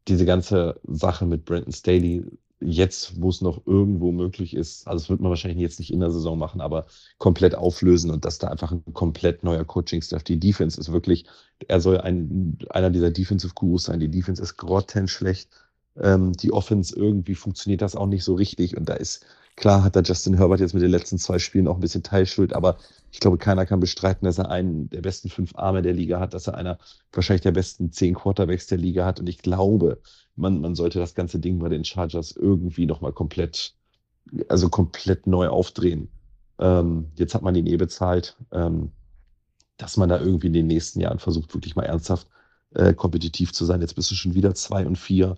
[0.08, 2.24] diese ganze Sache mit Brandon Staley
[2.62, 6.02] jetzt, wo es noch irgendwo möglich ist, also das wird man wahrscheinlich jetzt nicht in
[6.02, 6.88] der Saison machen, aber
[7.18, 10.24] komplett auflösen und dass da einfach ein komplett neuer Coaching-Staff.
[10.24, 11.26] Die Defense ist wirklich,
[11.68, 14.00] er soll ein, einer dieser Defensive Gurus sein.
[14.00, 15.50] Die Defense ist grottenschlecht.
[16.02, 19.26] Ähm, die Offense irgendwie funktioniert das auch nicht so richtig und da ist,
[19.56, 22.54] klar hat da Justin Herbert jetzt mit den letzten zwei Spielen auch ein bisschen Teilschuld,
[22.54, 22.78] aber
[23.12, 26.34] ich glaube, keiner kann bestreiten, dass er einen der besten fünf Arme der Liga hat,
[26.34, 26.78] dass er einer
[27.12, 30.00] wahrscheinlich der besten zehn Quarterbacks der Liga hat und ich glaube,
[30.36, 33.76] man, man sollte das ganze Ding bei den Chargers irgendwie nochmal komplett,
[34.47, 36.10] also komplett neu aufdrehen.
[36.60, 38.91] Ähm, jetzt hat man ihn eh bezahlt, ähm,
[39.78, 42.28] dass man da irgendwie in den nächsten Jahren versucht, wirklich mal ernsthaft
[42.76, 43.82] äh, kompetitiv zu sein.
[43.82, 45.38] Jetzt bist du schon wieder zwei und vier.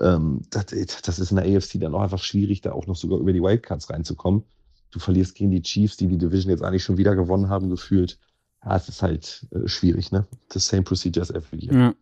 [0.00, 3.32] Ähm, das, ist in der AFC dann auch einfach schwierig, da auch noch sogar über
[3.32, 4.44] die Wildcards reinzukommen.
[4.90, 8.18] Du verlierst gegen die Chiefs, die die Division jetzt eigentlich schon wieder gewonnen haben, gefühlt.
[8.64, 10.26] Ja, es ist halt äh, schwierig, ne?
[10.52, 11.74] The same procedure as every year.
[11.74, 11.94] Ja.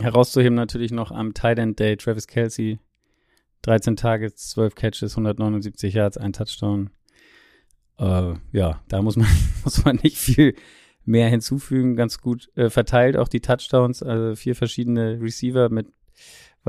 [0.00, 2.78] Herauszuheben natürlich noch am Tight End Day Travis Kelsey.
[3.62, 6.90] 13 Targets, 12 Catches, 179 Yards, ein Touchdown.
[7.98, 9.28] Äh, ja, da muss man,
[9.64, 10.54] muss man nicht viel
[11.04, 11.96] mehr hinzufügen.
[11.96, 15.88] Ganz gut äh, verteilt auch die Touchdowns, also vier verschiedene Receiver mit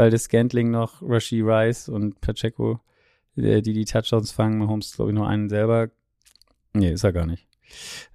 [0.02, 2.80] Waldes Scantling noch, Rashi Rice und Pacheco,
[3.36, 4.58] äh, die die Touchdowns fangen.
[4.58, 5.90] Mahomes, glaube ich, nur einen selber.
[6.74, 7.48] Nee, ist er gar nicht.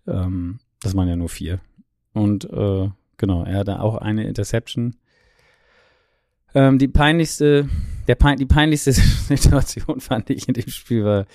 [0.08, 1.60] Ähm, das waren ja nur vier.
[2.12, 4.96] Und äh, genau, er hatte auch eine Interception.
[6.54, 7.68] Ähm, die peinlichste,
[8.08, 11.26] der pein, die peinlichste Situation fand ich in dem Spiel war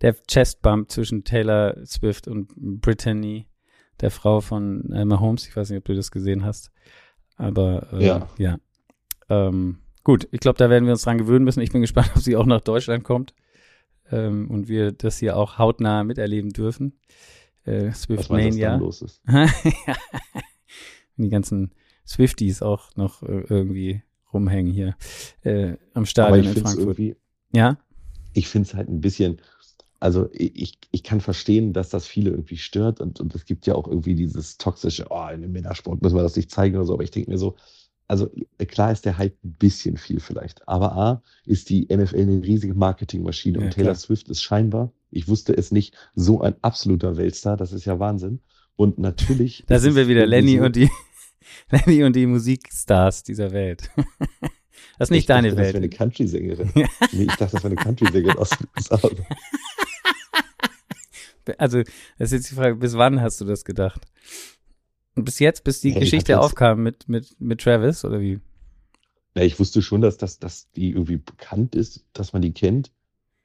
[0.00, 2.48] der Chestbump zwischen Taylor Swift und
[2.80, 3.46] Brittany,
[4.00, 5.46] der Frau von äh, Mahomes.
[5.46, 6.70] Ich weiß nicht, ob du das gesehen hast.
[7.36, 8.28] Aber äh, ja.
[8.38, 8.56] ja.
[9.28, 11.60] Ähm, gut, ich glaube, da werden wir uns dran gewöhnen müssen.
[11.60, 13.34] Ich bin gespannt, ob sie auch nach Deutschland kommt
[14.10, 16.98] ähm, und wir das hier auch hautnah miterleben dürfen.
[17.64, 18.76] Äh, Swift Mania.
[18.76, 19.22] los ist.
[21.16, 21.72] die ganzen
[22.06, 24.96] Swifties auch noch äh, irgendwie rumhängen hier
[25.42, 26.98] äh, am Stadion in Frankfurt.
[27.52, 27.78] Ja?
[28.32, 29.40] Ich finde es halt ein bisschen,
[29.98, 33.74] also ich, ich kann verstehen, dass das viele irgendwie stört und, und es gibt ja
[33.74, 36.94] auch irgendwie dieses toxische, oh, in dem Männersport müssen wir das nicht zeigen oder so,
[36.94, 37.56] aber ich denke mir so,
[38.10, 38.28] also
[38.66, 42.74] klar ist der Hype ein bisschen viel vielleicht, aber A, ist die NFL eine riesige
[42.74, 43.94] Marketingmaschine ja, und Taylor klar.
[43.94, 48.40] Swift ist scheinbar, ich wusste es nicht, so ein absoluter Weltstar, das ist ja Wahnsinn.
[48.74, 49.62] Und natürlich.
[49.68, 50.90] Da sind wir wieder, Lenny so, und die
[51.70, 53.90] Lenny und die Musikstars dieser Welt.
[54.98, 55.68] Das ist nicht ich deine dachte, Welt.
[55.68, 56.72] Das wäre eine Country-Sängerin.
[57.12, 59.00] nee, ich dachte, das wäre eine Country-Sängerin aus den USA.
[61.56, 64.06] Also, das ist jetzt die Frage, bis wann hast du das gedacht?
[65.16, 68.40] Und bis jetzt, bis die ja, Geschichte aufkam mit, mit, mit Travis, oder wie?
[69.34, 72.90] Ja, ich wusste schon, dass, dass, dass die irgendwie bekannt ist, dass man die kennt.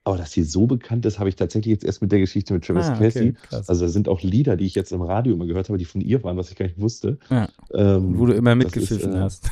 [0.03, 2.63] Aber dass sie so bekannt ist, habe ich tatsächlich jetzt erst mit der Geschichte mit
[2.63, 2.95] Travis ah.
[2.95, 5.85] Okay, also da sind auch Lieder, die ich jetzt im Radio immer gehört habe, die
[5.85, 7.17] von ihr waren, was ich gar nicht wusste.
[7.31, 7.49] Ja.
[7.73, 9.49] Ähm, Wo du immer mitgepfiffen ist, äh, hast.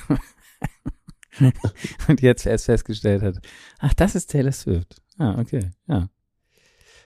[2.07, 3.39] Und jetzt erst festgestellt hat,
[3.79, 5.01] ach, das ist Taylor Swift.
[5.17, 6.09] Ah, okay, ja.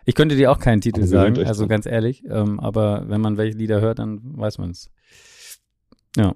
[0.04, 2.24] Ich könnte dir auch keinen Titel sagen, also ganz ehrlich.
[2.30, 4.90] Ähm, aber wenn man welche Lieder hört, dann weiß man es.
[6.18, 6.36] Ja.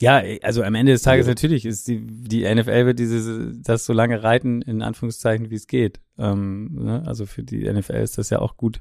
[0.00, 1.32] Ja, also am Ende des Tages ja.
[1.32, 5.66] natürlich ist die, die NFL wird diese, das so lange reiten, in Anführungszeichen, wie es
[5.66, 5.98] geht.
[6.16, 7.02] Ähm, ne?
[7.04, 8.80] Also für die NFL ist das ja auch gut.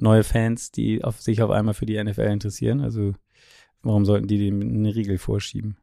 [0.00, 2.80] Neue Fans, die auf, sich auf einmal für die NFL interessieren.
[2.80, 3.12] Also
[3.82, 5.76] warum sollten die dem eine Riegel vorschieben?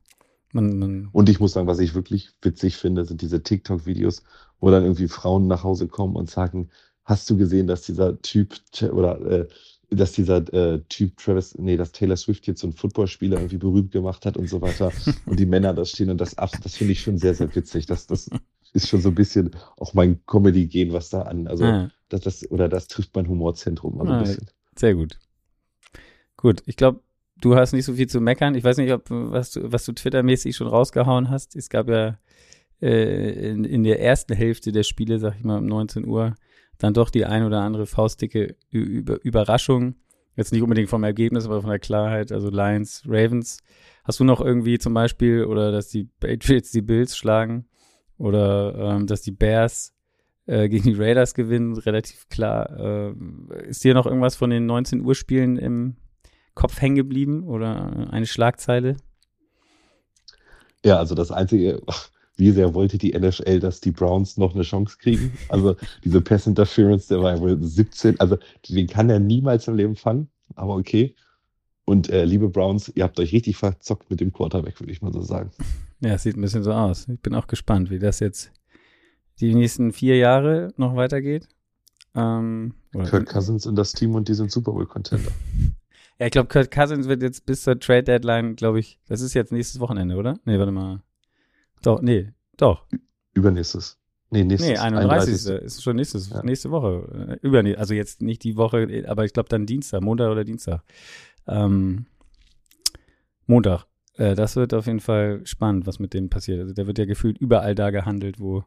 [0.51, 4.23] Man, man und ich muss sagen, was ich wirklich witzig finde, sind diese TikTok-Videos,
[4.59, 6.69] wo dann irgendwie Frauen nach Hause kommen und sagen,
[7.03, 8.55] hast du gesehen, dass dieser Typ
[8.91, 9.47] oder äh,
[9.89, 13.91] dass dieser äh, Typ Travis, nee, dass Taylor Swift jetzt so einen Footballspieler irgendwie berühmt
[13.91, 14.91] gemacht hat und so weiter
[15.25, 17.85] und die Männer da stehen und das das finde ich schon sehr, sehr witzig.
[17.85, 18.29] Das, das
[18.73, 21.89] ist schon so ein bisschen auch mein Comedy-Gehen, was da an, also ah.
[22.09, 24.47] das, das, oder das trifft mein Humorzentrum mal so ein ah, bisschen.
[24.75, 25.17] Sehr gut.
[26.35, 26.99] Gut, ich glaube,
[27.39, 28.55] du hast nicht so viel zu meckern.
[28.55, 31.55] Ich weiß nicht, ob was du, was du Twitter-mäßig schon rausgehauen hast.
[31.55, 32.19] Es gab ja
[32.81, 36.35] äh, in, in der ersten Hälfte der Spiele, sag ich mal, um 19 Uhr,
[36.77, 39.95] dann doch die ein oder andere faustdicke Über Überraschung.
[40.35, 42.31] Jetzt nicht unbedingt vom Ergebnis, aber von der Klarheit.
[42.31, 43.59] Also Lions, Ravens.
[44.03, 47.65] Hast du noch irgendwie zum Beispiel, oder dass die Patriots die Bills schlagen
[48.17, 49.93] oder ähm, dass die Bears
[50.45, 52.79] äh, gegen die Raiders gewinnen, relativ klar.
[52.79, 53.13] Äh,
[53.67, 55.97] ist dir noch irgendwas von den 19 Uhr Spielen im
[56.53, 58.97] Kopf hängen geblieben oder eine Schlagzeile?
[60.83, 61.81] Ja, also das Einzige,
[62.37, 65.33] wie sehr wollte die NHL, dass die Browns noch eine Chance kriegen?
[65.49, 68.37] Also diese Pass Interference, der war ja wohl 17, also
[68.69, 71.15] den kann er niemals im Leben fangen, aber okay.
[71.85, 75.13] Und äh, liebe Browns, ihr habt euch richtig verzockt mit dem Quarterback, würde ich mal
[75.13, 75.51] so sagen.
[76.01, 77.07] Ja, es sieht ein bisschen so aus.
[77.07, 78.51] Ich bin auch gespannt, wie das jetzt
[79.39, 81.47] die nächsten vier Jahre noch weitergeht.
[82.13, 85.31] Ähm, Kirk Cousins in das Team und die sind Super Bowl-Contender.
[86.19, 89.35] Ja, ich glaube, Kirk Cousins wird jetzt bis zur Trade Deadline, glaube ich, das ist
[89.35, 90.39] jetzt nächstes Wochenende, oder?
[90.45, 91.03] Nee, warte mal.
[91.81, 92.85] Doch, nee, doch.
[93.33, 93.97] Übernächstes.
[94.29, 94.69] Nee, nächstes.
[94.69, 95.47] Nee, 31.
[95.47, 95.65] 31.
[95.65, 96.43] ist schon nächstes, ja.
[96.43, 97.37] nächste Woche.
[97.41, 100.83] Äh, Übernächst, also jetzt nicht die Woche, aber ich glaube dann Dienstag, Montag oder Dienstag.
[101.47, 102.07] Ähm,
[103.45, 103.85] Montag.
[104.15, 106.59] Äh, das wird auf jeden Fall spannend, was mit dem passiert.
[106.59, 108.63] Also der wird ja gefühlt überall da gehandelt, wo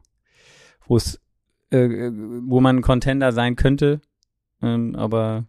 [0.87, 1.21] wo es
[1.69, 2.11] äh,
[2.43, 4.01] wo man ein Contender sein könnte,
[4.61, 5.45] ähm, aber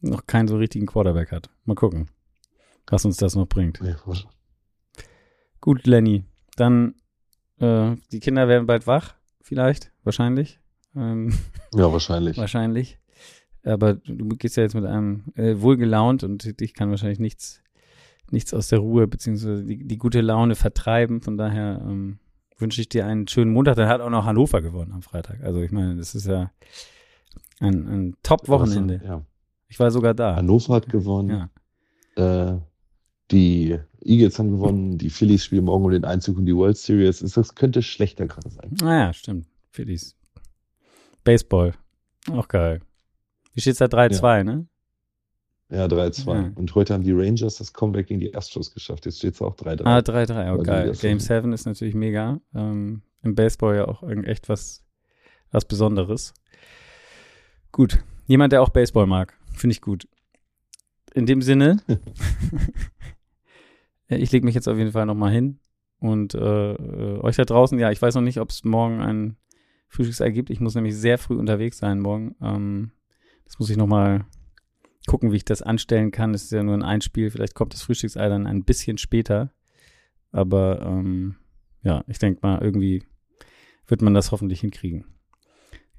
[0.00, 1.50] noch keinen so richtigen Quarterback hat.
[1.64, 2.08] Mal gucken,
[2.86, 3.80] was uns das noch bringt.
[3.82, 3.96] Ja,
[5.60, 6.24] Gut, Lenny.
[6.56, 6.94] Dann
[7.58, 10.60] äh, die Kinder werden bald wach, vielleicht, wahrscheinlich.
[10.96, 11.32] Ähm,
[11.74, 12.36] ja, wahrscheinlich.
[12.36, 12.98] wahrscheinlich.
[13.64, 17.62] Aber du gehst ja jetzt mit einem äh, wohlgelaunt und ich kann wahrscheinlich nichts,
[18.30, 21.22] nichts aus der Ruhe beziehungsweise die, die gute Laune vertreiben.
[21.22, 22.18] Von daher ähm,
[22.58, 23.76] wünsche ich dir einen schönen Montag.
[23.76, 25.42] Dann hat auch noch Hannover gewonnen am Freitag.
[25.42, 26.50] Also ich meine, das ist ja
[27.60, 29.00] ein, ein Top-Wochenende.
[29.04, 29.24] Ja.
[29.68, 30.34] Ich war sogar da.
[30.34, 31.48] Hannover hat gewonnen.
[32.16, 32.54] Ja.
[32.54, 32.60] Äh,
[33.30, 34.98] die Eagles haben gewonnen.
[34.98, 37.20] Die Phillies spielen morgen um den Einzug in die World Series.
[37.20, 38.74] Das könnte schlechter gerade sein.
[38.82, 39.46] Naja, stimmt.
[39.70, 40.14] Phillies.
[41.24, 41.74] Baseball.
[42.30, 42.80] Auch geil.
[43.54, 43.86] Wie steht's da?
[43.86, 44.44] 3-2, ja.
[44.44, 44.66] ne?
[45.70, 46.34] Ja, 3-2.
[46.34, 46.52] Ja.
[46.54, 49.06] Und heute haben die Rangers das Comeback gegen die Astros geschafft.
[49.06, 49.84] Jetzt steht es auch 3-3.
[49.84, 50.92] Ah, 3-3, oh geil.
[51.00, 52.40] Game 7 ist natürlich mega.
[52.54, 54.84] Ähm, Im Baseball ja auch echt was,
[55.50, 56.34] was Besonderes.
[57.70, 58.04] Gut.
[58.26, 59.34] Jemand, der auch Baseball mag.
[59.54, 60.06] Finde ich gut.
[61.14, 61.78] In dem Sinne,
[64.16, 65.58] ich lege mich jetzt auf jeden Fall nochmal hin.
[65.98, 69.36] Und äh, äh, euch da draußen, ja, ich weiß noch nicht, ob es morgen ein
[69.88, 70.50] Frühstücksei gibt.
[70.50, 72.34] Ich muss nämlich sehr früh unterwegs sein morgen.
[72.42, 72.92] Ähm,
[73.44, 74.24] das muss ich nochmal
[75.06, 76.34] gucken, wie ich das anstellen kann.
[76.34, 77.30] Es ist ja nur ein Einspiel.
[77.30, 79.52] Vielleicht kommt das Frühstücksei dann ein bisschen später.
[80.32, 81.36] Aber ähm,
[81.82, 83.04] ja, ich denke mal, irgendwie
[83.86, 85.04] wird man das hoffentlich hinkriegen.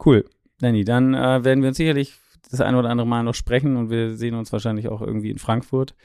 [0.04, 0.26] Cool.
[0.60, 2.18] Danny, dann äh, werden wir uns sicherlich
[2.50, 5.38] das ein oder andere Mal noch sprechen und wir sehen uns wahrscheinlich auch irgendwie in
[5.38, 5.96] Frankfurt.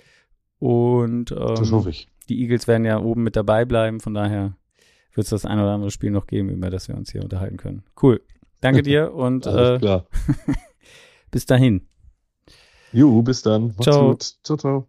[0.58, 2.08] Und ähm, das hoffe ich.
[2.28, 4.56] die Eagles werden ja oben mit dabei bleiben, von daher
[5.14, 7.56] wird es das ein oder andere Spiel noch geben, über das wir uns hier unterhalten
[7.56, 7.84] können.
[8.00, 8.20] Cool.
[8.60, 9.78] Danke dir und äh,
[11.30, 11.86] bis dahin.
[12.92, 13.68] Juhu, bis dann.
[13.68, 14.08] Macht's ciao.
[14.10, 14.22] gut.
[14.42, 14.88] Ciao, ciao.